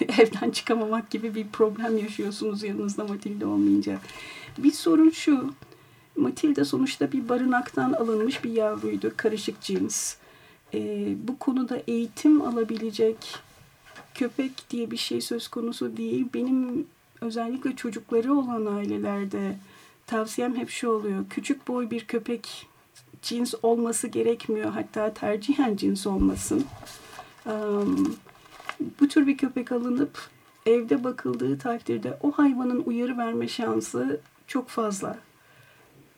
Evden 0.00 0.50
çıkamamak 0.50 1.10
gibi 1.10 1.34
bir 1.34 1.48
problem 1.48 1.98
yaşıyorsunuz 1.98 2.62
yanınızda 2.62 3.04
Matilda 3.04 3.48
olmayınca. 3.48 3.98
Bir 4.58 4.72
sorun 4.72 5.10
şu. 5.10 5.54
Matilda 6.16 6.64
sonuçta 6.64 7.12
bir 7.12 7.28
barınaktan 7.28 7.92
alınmış 7.92 8.44
bir 8.44 8.52
yavruydu. 8.52 9.12
Karışık 9.16 9.60
cins. 9.60 10.16
Ee, 10.74 11.14
bu 11.28 11.38
konuda 11.38 11.82
eğitim 11.88 12.42
alabilecek 12.42 13.16
köpek 14.14 14.70
diye 14.70 14.90
bir 14.90 14.96
şey 14.96 15.20
söz 15.20 15.48
konusu 15.48 15.96
değil. 15.96 16.26
Benim 16.34 16.86
özellikle 17.20 17.76
çocukları 17.76 18.34
olan 18.34 18.66
ailelerde 18.66 19.56
tavsiyem 20.06 20.56
hep 20.56 20.70
şu 20.70 20.88
oluyor. 20.88 21.24
Küçük 21.30 21.68
boy 21.68 21.90
bir 21.90 22.04
köpek 22.04 22.69
cins 23.22 23.54
olması 23.62 24.08
gerekmiyor. 24.08 24.70
Hatta 24.70 25.14
tercihen 25.14 25.76
cins 25.76 26.06
olmasın. 26.06 26.64
Bu 29.00 29.08
tür 29.08 29.26
bir 29.26 29.36
köpek 29.36 29.72
alınıp 29.72 30.18
evde 30.66 31.04
bakıldığı 31.04 31.58
takdirde 31.58 32.18
o 32.22 32.30
hayvanın 32.30 32.82
uyarı 32.86 33.18
verme 33.18 33.48
şansı 33.48 34.20
çok 34.46 34.68
fazla. 34.68 35.18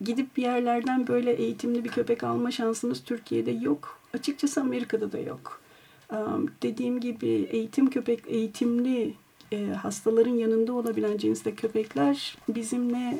Gidip 0.01 0.37
bir 0.37 0.41
yerlerden 0.41 1.07
böyle 1.07 1.33
eğitimli 1.33 1.83
bir 1.83 1.89
köpek 1.89 2.23
alma 2.23 2.51
şansınız 2.51 3.03
Türkiye'de 3.03 3.51
yok. 3.51 3.99
Açıkçası 4.13 4.61
Amerika'da 4.61 5.11
da 5.11 5.17
yok. 5.17 5.61
Dediğim 6.63 6.99
gibi 6.99 7.27
eğitim 7.27 7.89
köpek, 7.89 8.23
eğitimli 8.27 9.13
e, 9.51 9.65
hastaların 9.65 10.35
yanında 10.35 10.73
olabilen 10.73 11.17
cinste 11.17 11.55
köpekler 11.55 12.37
bizimle 12.47 13.19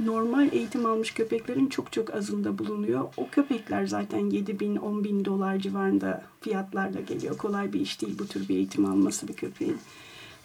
normal 0.00 0.52
eğitim 0.52 0.86
almış 0.86 1.14
köpeklerin 1.14 1.66
çok 1.66 1.92
çok 1.92 2.14
azında 2.14 2.58
bulunuyor. 2.58 3.04
O 3.16 3.28
köpekler 3.28 3.86
zaten 3.86 4.30
7 4.30 4.60
bin, 4.60 4.76
10 4.76 5.04
bin 5.04 5.24
dolar 5.24 5.58
civarında 5.58 6.22
fiyatlarla 6.40 7.00
geliyor. 7.00 7.38
Kolay 7.38 7.72
bir 7.72 7.80
iş 7.80 8.02
değil 8.02 8.18
bu 8.18 8.26
tür 8.26 8.48
bir 8.48 8.56
eğitim 8.56 8.84
alması 8.84 9.28
bir 9.28 9.34
köpeğin. 9.34 9.78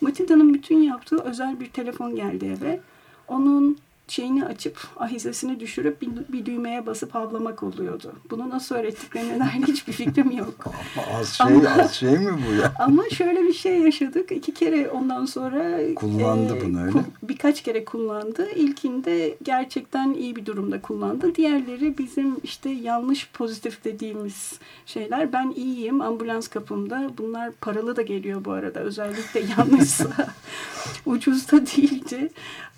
Matilda'nın 0.02 0.54
bütün 0.54 0.78
yaptığı 0.78 1.20
özel 1.20 1.60
bir 1.60 1.70
telefon 1.70 2.16
geldi 2.16 2.46
eve. 2.46 2.80
Onun 3.28 3.78
şeyini 4.12 4.46
açıp 4.46 4.78
ahizesini 4.98 5.60
düşürüp 5.60 6.02
bir, 6.02 6.10
bir 6.30 6.46
düğmeye 6.46 6.86
basıp 6.86 7.16
havlamak 7.16 7.64
oluyordu. 7.64 8.14
Bunu 8.30 8.50
nasıl 8.50 8.76
öğrettiklerine 8.76 9.40
dair 9.40 9.68
hiçbir 9.68 9.94
fikrim 9.94 10.32
yok. 10.32 10.54
Ama 10.66 11.20
az 11.20 11.28
şey, 11.28 11.48
Ama- 11.48 11.70
az 11.70 11.94
şey 11.94 12.18
mi 12.18 12.40
bu 12.50 12.62
ya? 12.62 12.74
Ama 12.80 13.04
şöyle 13.10 13.42
bir 13.42 13.54
şey 13.54 13.80
yaşadık. 13.80 14.32
İki 14.32 14.54
kere 14.54 14.90
ondan 14.90 15.26
sonra 15.26 15.82
e, 15.82 15.96
Kullandı 15.96 16.58
bunu, 16.66 16.84
öyle 16.84 17.00
birkaç 17.24 17.64
kere 17.64 17.86
kullandı. 17.86 18.50
İlkinde 18.56 19.38
gerçekten 19.44 20.14
iyi 20.14 20.36
bir 20.36 20.46
durumda 20.46 20.82
kullandı. 20.82 21.36
Diğerleri 21.36 21.98
bizim 21.98 22.38
işte 22.44 22.70
yanlış 22.70 23.30
pozitif 23.34 23.84
dediğimiz 23.84 24.60
şeyler. 24.86 25.34
Ben 25.34 25.54
iyiyim 25.56 26.02
ambulans 26.02 26.48
kapımda. 26.48 27.12
Bunlar 27.18 27.52
paralı 27.52 27.96
da 27.96 28.02
geliyor 28.02 28.46
bu 28.46 28.52
arada. 28.52 28.80
Özellikle 28.80 29.44
yanlışsa 29.58 30.08
ucuz 31.06 31.52
da 31.52 31.66
değildi. 31.66 32.30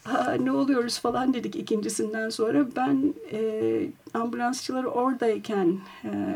Ha, 0.03 0.33
ne 0.39 0.51
oluyoruz 0.51 0.99
falan 0.99 1.33
dedik 1.33 1.55
ikincisinden 1.55 2.29
sonra. 2.29 2.65
Ben 2.75 3.13
e, 3.31 3.39
ambulansçıları 4.13 4.89
oradayken 4.89 5.79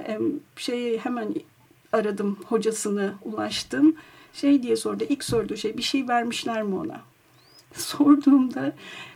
e, 0.08 0.20
şey 0.56 0.98
hemen 0.98 1.36
aradım 1.94 2.38
hocasını 2.46 3.14
ulaştım. 3.24 3.96
Şey 4.34 4.64
diye 4.64 4.76
sordu. 4.76 5.04
ilk 5.10 5.24
sorduğu 5.24 5.58
şey 5.58 5.78
bir 5.78 5.84
şey 5.84 6.08
vermişler 6.08 6.64
mi 6.64 6.76
ona? 6.76 7.02
Sorduğumda 7.74 8.74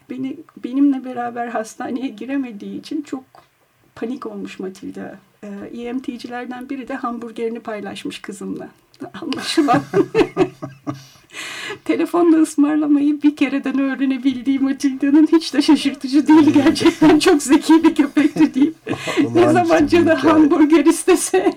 beni 0.09 0.37
benimle 0.63 1.05
beraber 1.05 1.47
hastaneye 1.47 2.07
giremediği 2.07 2.79
için 2.79 3.01
çok 3.01 3.23
panik 3.95 4.25
olmuş 4.25 4.59
Matilda. 4.59 5.19
Ee, 5.43 5.47
EMT'cilerden 5.81 6.69
biri 6.69 6.87
de 6.87 6.95
hamburgerini 6.95 7.59
paylaşmış 7.59 8.21
kızımla. 8.21 8.69
Anlaşılan. 9.21 9.83
Telefonla 11.91 12.37
ısmarlamayı 12.37 13.21
bir 13.21 13.35
kereden 13.35 13.79
öğrenebildiği 13.79 14.59
Matilda'nın 14.59 15.27
hiç 15.31 15.53
de 15.53 15.61
şaşırtıcı 15.61 16.27
değil. 16.27 16.53
Gerçekten 16.53 17.19
çok 17.19 17.43
zeki 17.43 17.83
bir 17.83 17.95
köpekti 17.95 18.53
deyip 18.53 18.75
ne 19.35 19.49
zaman 19.49 19.87
canı 19.87 20.13
hamburger 20.13 20.85
istese 20.85 21.53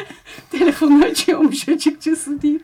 telefonu 0.50 1.04
açıyormuş 1.04 1.68
açıkçası 1.68 2.42
deyip 2.42 2.62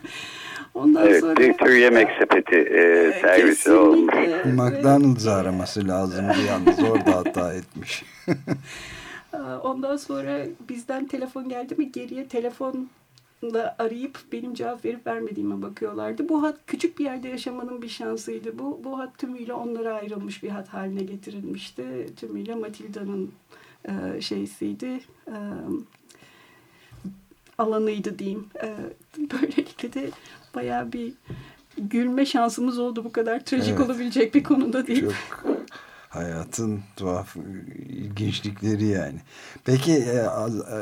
ondan 0.74 1.06
Evet, 1.06 1.20
sonra 1.20 1.36
bir 1.36 1.52
tür 1.52 1.74
yemek 1.74 2.08
sepeti 2.18 2.56
e, 2.56 3.12
servisi 3.22 3.56
Kesinlikle. 3.64 3.78
olmuş. 3.80 4.14
Evet. 4.16 4.46
McDonald's'ı 4.46 5.32
araması 5.32 5.88
lazımdı 5.88 6.36
yalnız 6.48 6.90
orada 6.90 7.16
hata 7.16 7.54
etmiş. 7.54 8.04
Ondan 9.62 9.96
sonra 9.96 10.38
bizden 10.68 11.06
telefon 11.06 11.48
geldi 11.48 11.74
mi 11.78 11.92
geriye 11.92 12.28
telefonla 13.40 13.76
arayıp 13.78 14.18
benim 14.32 14.54
cevap 14.54 14.84
verip 14.84 15.06
vermediğime 15.06 15.62
bakıyorlardı. 15.62 16.28
Bu 16.28 16.42
hat 16.42 16.56
küçük 16.66 16.98
bir 16.98 17.04
yerde 17.04 17.28
yaşamanın 17.28 17.82
bir 17.82 17.88
şansıydı. 17.88 18.58
Bu, 18.58 18.80
bu 18.84 18.98
hat 18.98 19.18
tümüyle 19.18 19.52
onlara 19.52 19.94
ayrılmış 19.94 20.42
bir 20.42 20.48
hat 20.48 20.68
haline 20.68 21.02
getirilmişti. 21.02 22.06
Tümüyle 22.16 22.54
Matilda'nın 22.54 23.32
e, 23.84 24.20
şeysiydi. 24.20 25.00
E, 25.26 25.36
alanıydı 27.58 28.18
diyeyim. 28.18 28.46
E, 28.62 28.76
böylelikle 29.18 29.92
de 29.92 30.10
bayağı 30.54 30.92
bir 30.92 31.12
gülme 31.78 32.26
şansımız 32.26 32.78
oldu 32.78 33.04
bu 33.04 33.12
kadar 33.12 33.44
trajik 33.44 33.74
Evet. 33.78 33.80
olabilecek 33.80 34.34
bir 34.34 34.42
konuda 34.42 34.86
değil. 34.86 35.00
Çok 35.00 35.49
hayatın 36.10 36.80
tuhaf 36.96 37.36
ilginçlikleri 37.88 38.84
yani. 38.84 39.18
Peki 39.66 39.92
e, 39.92 40.16
e, 40.16 40.78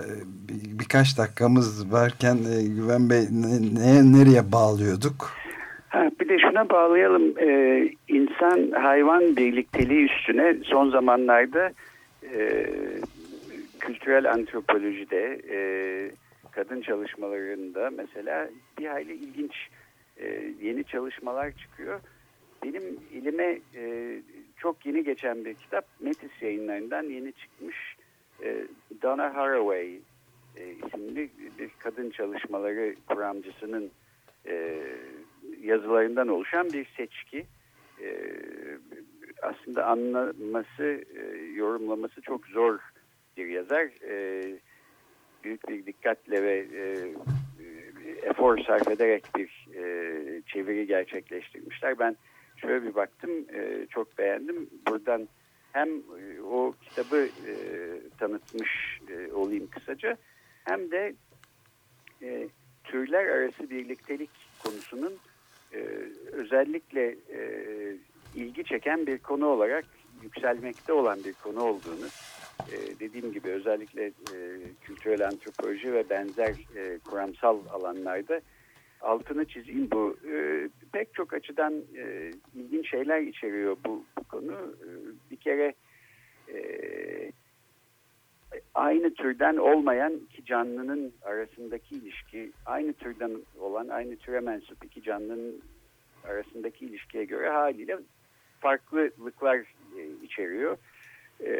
bir- 0.49 0.79
birkaç 0.79 1.19
dakikamız 1.19 1.93
varken 1.93 2.37
e, 2.37 2.63
Güven 2.63 3.11
Bey 3.11 3.23
ne, 3.33 4.13
nereye 4.21 4.53
bağlıyorduk? 4.53 5.31
Ha, 5.89 6.11
bir 6.21 6.29
de 6.29 6.39
şuna 6.39 6.71
bağlayalım. 6.71 7.39
Ee, 7.39 7.89
insan 8.09 8.71
hayvan 8.71 9.37
birlikteliği 9.37 10.05
üstüne 10.11 10.57
son 10.65 10.91
zamanlarda 10.91 11.73
e, 12.35 12.67
kültürel 13.81 14.33
antropolojide 14.33 15.41
e, 15.51 15.59
kadın 16.51 16.81
çalışmalarında 16.81 17.91
mesela 17.97 18.49
bir 18.79 18.87
hayli 18.87 19.13
ilginç 19.15 19.53
e, 20.17 20.53
yeni 20.63 20.85
çalışmalar 20.85 21.51
çıkıyor. 21.53 22.01
Benim 22.65 22.83
elime 23.15 23.59
e, 23.77 23.83
çok 24.59 24.87
yeni 24.87 25.05
geçen 25.05 25.45
bir 25.45 25.55
kitap 25.55 25.87
Metis 26.01 26.43
yayınlarından 26.43 27.03
yeni 27.03 27.33
çıkmış 27.33 27.97
e, 28.43 28.65
Donna 29.03 29.35
Haraway 29.35 30.01
e, 30.57 30.71
isimli 30.71 31.31
bir 31.59 31.71
kadın 31.79 32.11
çalışmaları 32.11 32.95
kuramcısının 33.07 33.91
e, 34.47 34.83
yazılarından 35.63 36.29
oluşan 36.29 36.73
bir 36.73 36.87
seçki. 36.97 37.47
E, 38.03 38.39
aslında 39.43 39.87
anlaması, 39.87 41.05
e, 41.17 41.23
yorumlaması 41.55 42.21
çok 42.21 42.47
zor 42.47 42.79
bir 43.37 43.47
yazar. 43.47 43.85
E, 44.09 44.43
büyük 45.45 45.69
bir 45.69 45.87
dikkatle 45.87 46.43
ve 46.43 46.67
e, 46.75 47.15
efor 48.23 48.59
sarf 48.59 48.89
ederek 48.89 49.25
bir 49.37 49.69
e, 49.75 49.83
çeviri 50.47 50.87
gerçekleştirmişler. 50.87 51.99
Ben 51.99 52.17
şöyle 52.61 52.87
bir 52.87 52.95
baktım 52.95 53.31
e, 53.31 53.87
çok 53.91 54.19
beğendim. 54.19 54.71
Buradan 54.87 55.29
hem 55.73 55.89
e, 55.89 56.43
o 56.43 56.75
kitabı 56.83 57.17
e, 57.17 57.53
tanıtmış 58.19 59.01
e, 59.11 59.33
olayım 59.33 59.67
kısaca 59.71 60.17
hem 60.65 60.91
de 60.91 61.15
e, 62.23 62.49
türler 62.85 63.27
arası 63.27 63.71
birliktelik 63.71 64.31
konusunun 64.65 65.15
e, 65.73 65.79
özellikle 66.33 67.17
e, 67.33 67.41
ilgi 68.35 68.65
çeken 68.65 69.07
bir 69.07 69.19
konu 69.19 69.47
olarak 69.47 69.85
yükselmekte 70.23 70.93
olan 70.93 71.25
bir 71.25 71.33
konu 71.33 71.63
olduğunu 71.63 72.07
e, 72.73 73.01
dediğim 73.01 73.33
gibi 73.33 73.49
özellikle 73.49 74.07
e, 74.07 74.13
kültürel 74.83 75.27
antropoloji 75.27 75.93
ve 75.93 76.11
benzer 76.11 76.55
e, 76.77 76.99
kuramsal 76.99 77.59
alanlarda 77.73 78.41
altını 79.01 79.45
çizeyim. 79.45 79.91
Bu 79.91 80.17
e, 80.33 80.69
pek 80.93 81.15
çok 81.15 81.33
açıdan 81.33 81.75
e, 81.97 82.31
ilginç 82.55 82.91
şeyler 82.91 83.21
içeriyor 83.21 83.77
bu, 83.87 84.05
bu 84.19 84.25
konu. 84.25 84.53
E, 84.53 84.89
bir 85.31 85.37
kere 85.37 85.75
e, 86.55 86.59
aynı 88.75 89.15
türden 89.15 89.57
olmayan 89.57 90.13
iki 90.13 90.45
canlının 90.45 91.13
arasındaki 91.23 91.95
ilişki, 91.95 92.53
aynı 92.67 92.93
türden 92.93 93.33
olan, 93.61 93.89
aynı 93.89 94.17
türe 94.17 94.41
mensup 94.41 94.85
iki 94.85 95.03
canlının 95.03 95.63
arasındaki 96.25 96.85
ilişkiye 96.85 97.25
göre 97.25 97.49
haliyle 97.49 97.99
farklılıklar 98.61 99.57
e, 99.99 100.25
içeriyor. 100.25 100.77
E, 101.45 101.53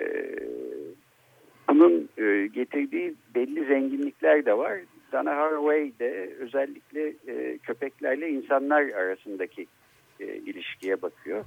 bunun 1.69 2.09
e, 2.19 2.47
getirdiği 2.47 3.15
belli 3.35 3.67
zenginlikler 3.67 4.47
de 4.47 4.59
var. 4.59 4.79
Dana 5.13 5.37
Haraway 5.37 5.93
de 5.99 6.35
özellikle 6.39 7.15
e, 7.27 7.59
köpeklerle 7.59 8.29
insanlar 8.31 8.83
arasındaki 8.83 9.67
e, 10.21 10.25
ilişkiye 10.25 11.03
bakıyor. 11.03 11.45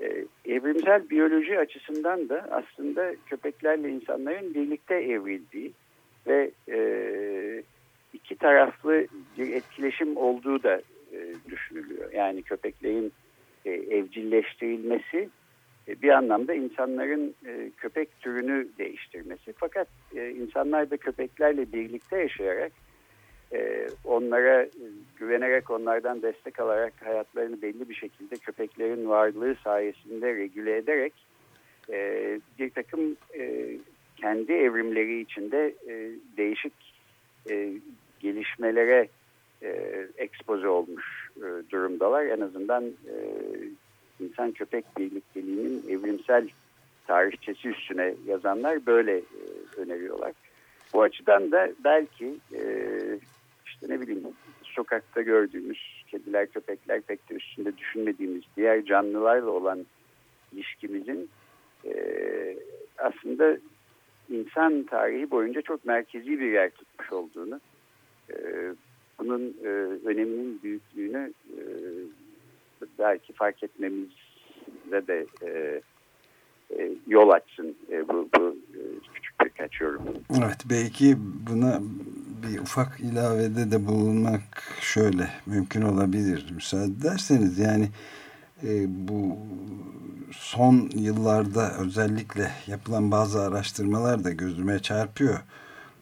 E, 0.00 0.24
evrimsel 0.44 1.10
biyoloji 1.10 1.58
açısından 1.58 2.28
da 2.28 2.48
aslında 2.50 3.14
köpeklerle 3.26 3.88
insanların 3.90 4.54
birlikte 4.54 4.94
evrildiği 4.94 5.72
ve 6.26 6.50
e, 6.68 6.78
iki 8.12 8.36
taraflı 8.36 9.06
bir 9.38 9.52
etkileşim 9.52 10.16
olduğu 10.16 10.62
da 10.62 10.82
e, 11.12 11.34
düşünülüyor. 11.50 12.12
Yani 12.12 12.42
köpeklerin 12.42 13.12
e, 13.64 13.70
evcilleştirilmesi 13.70 15.28
e, 15.88 16.02
bir 16.02 16.08
anlamda 16.08 16.54
insanların 16.54 17.34
e, 17.46 17.70
köpek 17.76 18.20
türünü 18.20 18.68
değiştirmesi. 18.78 19.52
Fakat 19.56 19.88
e, 20.16 20.30
insanlar 20.30 20.90
da 20.90 20.96
köpeklerle 20.96 21.72
birlikte 21.72 22.18
yaşayarak 22.18 22.72
e, 23.52 23.88
onlara 24.04 24.62
e, 24.62 24.70
güvenerek 25.18 25.70
onlardan 25.70 26.22
destek 26.22 26.60
alarak 26.60 26.92
hayatlarını 27.04 27.62
belli 27.62 27.88
bir 27.88 27.94
şekilde 27.94 28.36
köpeklerin 28.36 29.08
varlığı 29.08 29.56
sayesinde 29.64 30.34
regüle 30.34 30.76
ederek 30.76 31.12
e, 31.92 32.40
bir 32.58 32.70
takım 32.70 33.16
e, 33.38 33.76
kendi 34.16 34.52
evrimleri 34.52 35.20
içinde 35.20 35.74
değişik 36.36 36.72
gelişmelere 38.20 39.08
e, 39.62 40.06
ekspoze 40.16 40.68
olmuş 40.68 41.30
durumdalar. 41.70 42.26
En 42.26 42.40
azından 42.40 42.84
insan 44.20 44.52
köpek 44.52 44.84
birlikteliğinin 44.98 45.82
evrimsel 45.88 46.48
tarihçesi 47.06 47.68
üstüne 47.68 48.14
yazanlar 48.26 48.86
böyle 48.86 49.22
öneriyorlar. 49.76 50.32
Bu 50.92 51.02
açıdan 51.02 51.52
da 51.52 51.70
belki 51.84 52.34
e, 52.54 52.60
işte 53.76 53.94
ne 53.94 54.00
bileyim 54.00 54.22
sokakta 54.62 55.22
gördüğümüz 55.22 56.04
kediler, 56.10 56.46
köpekler 56.46 57.00
pek 57.00 57.30
de 57.30 57.34
üstünde 57.34 57.76
düşünmediğimiz 57.78 58.42
diğer 58.56 58.84
canlılarla 58.84 59.50
olan 59.50 59.86
ilişkimizin 60.52 61.30
e, 61.84 61.92
aslında 62.98 63.58
insan 64.30 64.82
tarihi 64.82 65.30
boyunca 65.30 65.62
çok 65.62 65.84
merkezi 65.84 66.40
bir 66.40 66.52
yer 66.52 66.70
tutmuş 66.70 67.12
olduğunu, 67.12 67.60
e, 68.30 68.34
bunun 69.18 69.56
e, 69.64 69.68
öneminin 70.04 70.62
büyüklüğünü 70.62 71.32
e, 71.50 71.60
belki 72.98 73.32
fark 73.32 73.62
etmemize 73.62 74.10
de 74.92 75.26
e, 75.42 75.80
e, 76.78 76.90
yol 77.06 77.30
açsın 77.30 77.76
e, 77.90 78.08
bu, 78.08 78.28
bu 78.38 78.56
e, 78.74 78.80
küçük 79.46 79.58
birkaç 79.58 79.80
yorum. 79.80 80.02
Evet 80.38 80.58
belki 80.64 81.16
buna 81.18 81.80
bir 82.42 82.58
ufak 82.58 83.00
ilavede 83.00 83.70
de 83.70 83.86
bulunmak 83.86 84.62
şöyle 84.80 85.30
mümkün 85.46 85.82
olabilir 85.82 86.50
müsaade 86.54 86.84
ederseniz 86.84 87.58
yani 87.58 87.88
e, 88.62 88.68
bu 89.08 89.38
son 90.32 90.90
yıllarda 90.94 91.72
özellikle 91.78 92.50
yapılan 92.66 93.10
bazı 93.10 93.42
araştırmalar 93.42 94.24
da 94.24 94.30
gözüme 94.30 94.82
çarpıyor. 94.82 95.40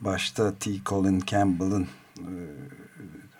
Başta 0.01 0.55
T. 0.55 0.71
Colin 0.87 1.23
Campbell'ın 1.27 1.89
e, 2.19 2.33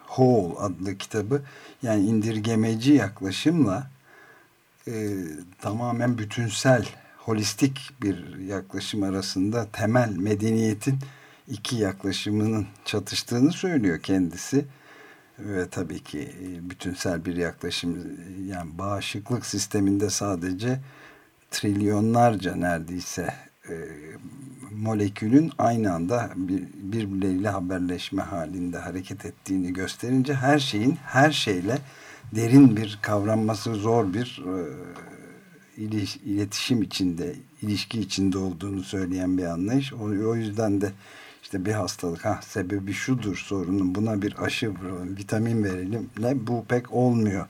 Whole 0.07 0.59
adlı 0.59 0.99
kitabı 0.99 1.43
yani 1.83 2.07
indirgemeci 2.07 2.93
yaklaşımla 2.93 3.91
e, 4.89 4.93
tamamen 5.61 6.19
bütünsel 6.19 6.89
holistik 7.25 7.91
bir 8.03 8.39
yaklaşım 8.39 9.03
arasında 9.03 9.67
temel 9.73 10.17
medeniyetin 10.17 10.99
iki 11.49 11.77
yaklaşımının 11.77 12.67
çatıştığını 12.85 13.53
söylüyor 13.53 14.01
kendisi. 14.01 14.65
Ve 15.39 15.69
tabii 15.69 16.03
ki 16.03 16.21
e, 16.21 16.71
bütünsel 16.71 17.25
bir 17.25 17.37
yaklaşım 17.37 18.19
yani 18.47 18.79
bağışıklık 18.79 19.47
sisteminde 19.47 20.11
sadece 20.11 20.81
trilyonlarca 21.51 22.57
neredeyse 22.57 23.35
e, 23.69 23.75
molekülün 24.73 25.53
aynı 25.59 25.93
anda 25.93 26.31
bir, 26.37 26.63
birbirleriyle 26.75 27.49
haberleşme 27.49 28.23
halinde 28.23 28.79
hareket 28.79 29.25
ettiğini 29.25 29.73
gösterince 29.73 30.35
her 30.35 30.59
şeyin 30.59 30.99
her 31.07 31.31
şeyle 31.31 31.79
derin 32.35 32.77
bir 32.77 32.99
kavranması 33.03 33.75
zor 33.75 34.15
bir 34.15 34.43
e, 34.47 34.55
iletişim 35.77 36.83
içinde, 36.83 37.35
ilişki 37.63 38.01
içinde 38.01 38.39
olduğunu 38.39 38.83
söyleyen 38.83 39.39
bir 39.39 39.45
anlayış. 39.45 39.93
O, 39.93 40.05
o 40.05 40.35
yüzden 40.35 40.81
de 40.81 40.93
işte 41.43 41.65
bir 41.65 41.73
hastalık 41.73 42.25
ha 42.25 42.41
sebebi 42.43 42.93
şudur 42.93 43.37
sorunun 43.37 43.95
buna 43.95 44.23
bir 44.23 44.45
aşı 44.45 44.73
vitamin 45.19 45.65
verelim 45.65 46.11
ne 46.19 46.47
bu 46.47 46.65
pek 46.65 46.93
olmuyor 46.93 47.47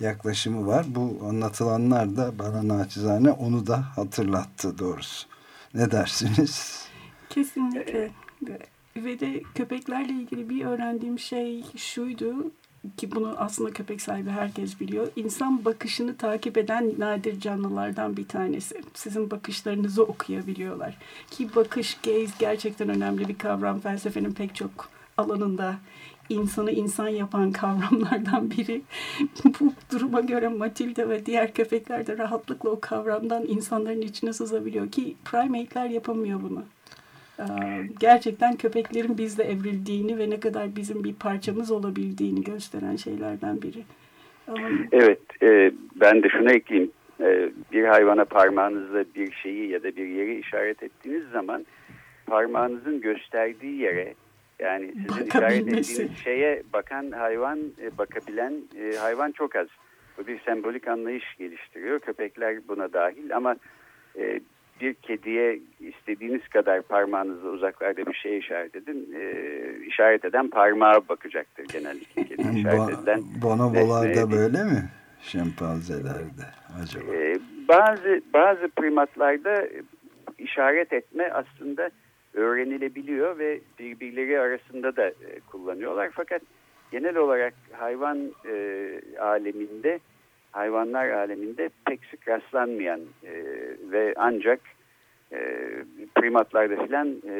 yaklaşımı 0.00 0.66
var. 0.66 0.86
Bu 0.88 1.18
anlatılanlar 1.28 2.16
da 2.16 2.38
bana 2.38 2.68
naçizane 2.68 3.30
onu 3.30 3.66
da 3.66 3.80
hatırlattı 3.96 4.78
doğrusu. 4.78 5.26
Ne 5.74 5.90
dersiniz? 5.90 6.88
Kesinlikle. 7.30 8.10
Ve 8.96 9.20
de 9.20 9.42
köpeklerle 9.54 10.12
ilgili 10.12 10.48
bir 10.48 10.64
öğrendiğim 10.64 11.18
şey 11.18 11.64
şuydu 11.76 12.52
ki 12.96 13.10
bunu 13.10 13.34
aslında 13.38 13.70
köpek 13.70 14.02
sahibi 14.02 14.30
herkes 14.30 14.80
biliyor. 14.80 15.08
İnsan 15.16 15.64
bakışını 15.64 16.16
takip 16.16 16.58
eden 16.58 16.94
nadir 16.98 17.40
canlılardan 17.40 18.16
bir 18.16 18.28
tanesi. 18.28 18.82
Sizin 18.94 19.30
bakışlarınızı 19.30 20.02
okuyabiliyorlar. 20.02 20.98
Ki 21.30 21.54
bakış, 21.54 21.98
gaze 22.04 22.34
gerçekten 22.38 22.88
önemli 22.88 23.28
bir 23.28 23.38
kavram. 23.38 23.80
Felsefenin 23.80 24.32
pek 24.32 24.54
çok 24.54 24.88
alanında 25.16 25.76
insanı 26.28 26.70
insan 26.70 27.08
yapan 27.08 27.52
kavramlardan 27.52 28.50
biri. 28.50 28.82
Bu 29.60 29.72
duruma 29.92 30.20
göre 30.20 30.48
Matilda 30.48 31.08
ve 31.08 31.26
diğer 31.26 31.54
köpekler 31.54 32.06
de 32.06 32.18
rahatlıkla 32.18 32.70
o 32.70 32.80
kavramdan 32.80 33.46
insanların 33.46 34.02
içine 34.02 34.32
sızabiliyor 34.32 34.90
ki 34.90 35.16
primate'ler 35.24 35.90
yapamıyor 35.90 36.42
bunu. 36.42 36.62
Ee, 37.38 37.44
gerçekten 38.00 38.56
köpeklerin 38.56 39.18
bizle 39.18 39.44
evrildiğini 39.44 40.18
ve 40.18 40.30
ne 40.30 40.40
kadar 40.40 40.76
bizim 40.76 41.04
bir 41.04 41.14
parçamız 41.14 41.70
olabildiğini 41.70 42.44
gösteren 42.44 42.96
şeylerden 42.96 43.62
biri. 43.62 43.82
Evet, 44.92 45.42
e, 45.42 45.72
ben 45.96 46.22
de 46.22 46.28
şunu 46.28 46.52
ekleyeyim. 46.52 46.90
E, 47.20 47.50
bir 47.72 47.84
hayvana 47.84 48.24
parmağınızla 48.24 49.04
bir 49.14 49.32
şeyi 49.32 49.70
ya 49.70 49.82
da 49.82 49.96
bir 49.96 50.06
yeri 50.06 50.40
işaret 50.40 50.82
ettiğiniz 50.82 51.24
zaman 51.32 51.66
parmağınızın 52.26 53.00
gösterdiği 53.00 53.80
yere 53.80 54.14
yani 54.58 54.94
sizin 55.08 55.26
işaret 55.26 55.68
ettiğiniz 55.68 56.18
şeye 56.24 56.62
bakan 56.72 57.10
hayvan, 57.10 57.58
e, 57.58 57.98
bakabilen 57.98 58.54
e, 58.80 58.96
hayvan 58.96 59.32
çok 59.32 59.56
az. 59.56 59.66
Bu 60.18 60.26
bir 60.26 60.40
sembolik 60.40 60.88
anlayış 60.88 61.36
geliştiriyor. 61.38 62.00
Köpekler 62.00 62.68
buna 62.68 62.92
dahil 62.92 63.36
ama 63.36 63.56
e, 64.18 64.40
bir 64.80 64.94
kediye 64.94 65.58
istediğiniz 65.80 66.48
kadar 66.48 66.82
parmağınızla 66.82 67.48
uzaklarda 67.48 68.06
bir 68.06 68.14
şey 68.14 68.38
işaret 68.38 68.76
edin. 68.76 69.14
E, 69.16 69.86
işaret 69.86 70.24
eden 70.24 70.50
parmağa 70.50 71.08
bakacaktır 71.08 71.64
genellikle. 71.72 72.24
Kedi 72.24 72.42
işaret 72.58 72.98
edilen 72.98 73.22
Bonobolarda 73.42 74.30
böyle 74.30 74.64
mi? 74.64 74.90
Şempanzelerde 75.22 76.44
acaba? 76.82 77.14
E, 77.14 77.36
bazı 77.68 78.22
bazı 78.34 78.68
primatlarda 78.68 79.68
işaret 80.38 80.92
etme 80.92 81.30
aslında 81.32 81.90
öğrenilebiliyor 82.34 83.38
ve 83.38 83.60
birbirleri 83.78 84.40
arasında 84.40 84.96
da 84.96 85.06
e, 85.08 85.40
kullanıyorlar. 85.50 86.10
Fakat 86.12 86.42
genel 86.92 87.16
olarak 87.16 87.54
hayvan 87.72 88.18
e, 88.48 88.90
aleminde, 89.20 90.00
hayvanlar 90.52 91.08
aleminde 91.08 91.70
pek 91.86 92.00
sık 92.10 92.28
rastlanmayan 92.28 93.00
e, 93.24 93.34
ve 93.94 94.14
ancak 94.16 94.60
e, 95.32 95.38
primatlarda 96.14 96.86
filan 96.86 97.08
e, 97.08 97.30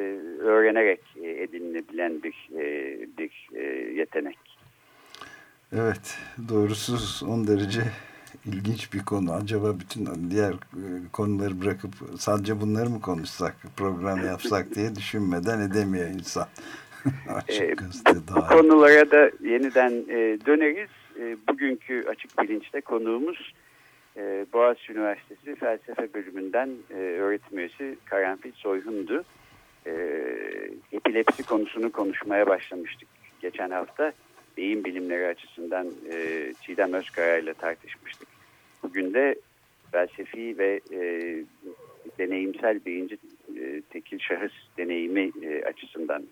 öğrenerek 0.41 1.01
e, 1.23 1.31
edinilebilen 1.31 2.23
bir, 2.23 2.51
e, 2.59 2.99
bir 3.19 3.49
e, 3.55 3.63
yetenek. 3.93 4.39
Evet, 5.73 6.19
doğrusu 6.49 6.97
son 6.97 7.47
derece 7.47 7.81
ilginç 8.45 8.95
bir 8.95 9.05
konu. 9.05 9.33
Acaba 9.33 9.81
bütün 9.81 10.31
diğer 10.31 10.53
e, 10.53 10.87
konuları 11.13 11.61
bırakıp 11.61 11.91
sadece 12.19 12.61
bunları 12.61 12.91
mı 12.91 13.01
konuşsak, 13.01 13.57
program 13.77 14.27
yapsak 14.27 14.75
diye 14.75 14.95
düşünmeden 14.97 15.61
edemiyor 15.61 16.09
insan. 16.09 16.47
açık 17.35 17.63
e, 17.63 18.15
bu 18.37 18.47
konulara 18.49 19.11
da 19.11 19.31
yeniden 19.41 19.93
e, 20.09 20.39
döneriz. 20.47 20.91
E, 21.21 21.37
bugünkü 21.49 22.05
Açık 22.09 22.39
Bilinç'te 22.39 22.81
konuğumuz 22.81 23.55
e, 24.17 24.47
Boğaziçi 24.53 24.93
Üniversitesi 24.93 25.55
Felsefe 25.55 26.15
Bölümünden 26.15 26.71
e, 26.91 26.95
öğretim 26.95 27.59
üyesi 27.59 27.97
Karanfil 28.05 28.53
Soyhun'du. 28.53 29.25
E, 29.87 29.93
epilepsi 30.93 31.43
konusunu 31.43 31.93
konuşmaya 31.93 32.47
başlamıştık 32.47 33.09
geçen 33.41 33.71
hafta. 33.71 34.13
Beyin 34.57 34.85
bilimleri 34.85 35.27
açısından 35.27 35.87
e, 36.13 36.53
Çiğdem 36.63 36.93
Özkaya 36.93 37.39
ile 37.39 37.55
tartışmıştık. 37.55 38.29
Bugün 38.83 39.15
de 39.15 39.35
felsefi 39.93 40.59
ve 40.59 40.81
e, 40.93 41.01
deneyimsel 42.19 42.85
beyinci 42.87 43.19
e, 43.57 43.83
tekil 43.91 44.19
şahıs 44.19 44.53
deneyimi 44.79 45.31
e, 45.43 45.65
açısından. 45.65 46.24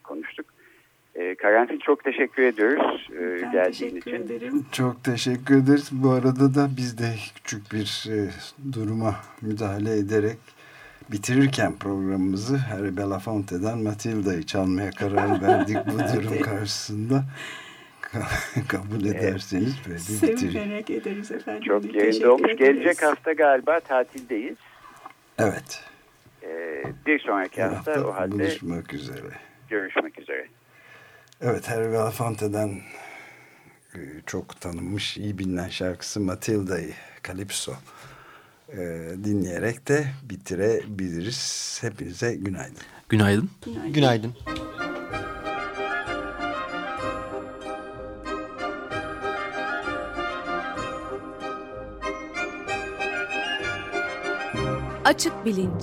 Karanfil 1.52 1.78
çok 1.78 2.04
teşekkür 2.04 2.42
ediyoruz 2.42 3.08
e, 3.12 3.42
ben 3.42 3.52
geldiğin 3.52 3.72
teşekkür 3.72 4.12
için. 4.12 4.22
Ederim. 4.22 4.66
Çok 4.72 5.04
teşekkür 5.04 5.56
ederiz. 5.56 5.88
Bu 5.92 6.10
arada 6.10 6.54
da 6.54 6.68
biz 6.76 6.98
de 6.98 7.14
küçük 7.34 7.72
bir 7.72 8.06
e, 8.10 8.30
duruma 8.72 9.14
müdahale 9.42 9.96
ederek 9.96 10.36
bitirirken 11.10 11.78
programımızı 11.78 12.56
Harry 12.56 12.96
Belafonte'den 12.96 13.78
Matilda'yı 13.78 14.42
çalmaya 14.42 14.90
karar 14.90 15.42
verdik 15.42 15.76
bu 15.86 15.98
durum 16.16 16.40
karşısında. 16.40 17.24
kabul 18.68 19.04
ederseniz 19.04 19.74
böyle 19.88 19.98
Sevinerek 19.98 20.90
ederiz 20.90 21.32
efendim. 21.32 21.62
Çok 21.62 21.94
yerinde 21.94 22.28
olmuş. 22.28 22.50
Ederiz. 22.50 22.58
Gelecek 22.58 23.02
hafta 23.02 23.32
galiba 23.32 23.80
tatildeyiz. 23.80 24.56
Evet. 25.38 25.84
Ee, 26.42 26.82
bir 27.06 27.18
sonraki 27.18 27.62
hafta, 27.62 27.92
hafta 27.92 28.08
o 28.08 28.14
halde 28.14 28.32
buluşmak 28.32 28.94
üzere. 28.94 29.28
Görüşmek 29.68 30.18
üzere. 30.18 30.46
Evet 31.44 31.70
Harry 31.70 31.92
Belafonte'den 31.92 32.80
e, 33.94 33.98
çok 34.26 34.60
tanınmış, 34.60 35.16
iyi 35.16 35.38
bilinen 35.38 35.68
şarkısı 35.68 36.20
Matilda'yı, 36.20 36.92
Calypso 37.28 37.72
e, 38.68 38.78
dinleyerek 39.24 39.88
de 39.88 40.06
bitirebiliriz. 40.22 41.78
Hepinize 41.80 42.34
günaydın. 42.34 42.76
Günaydın. 43.08 43.50
Günaydın. 43.64 43.92
günaydın. 43.92 44.34
Açık 55.04 55.44
Bilinç 55.44 55.82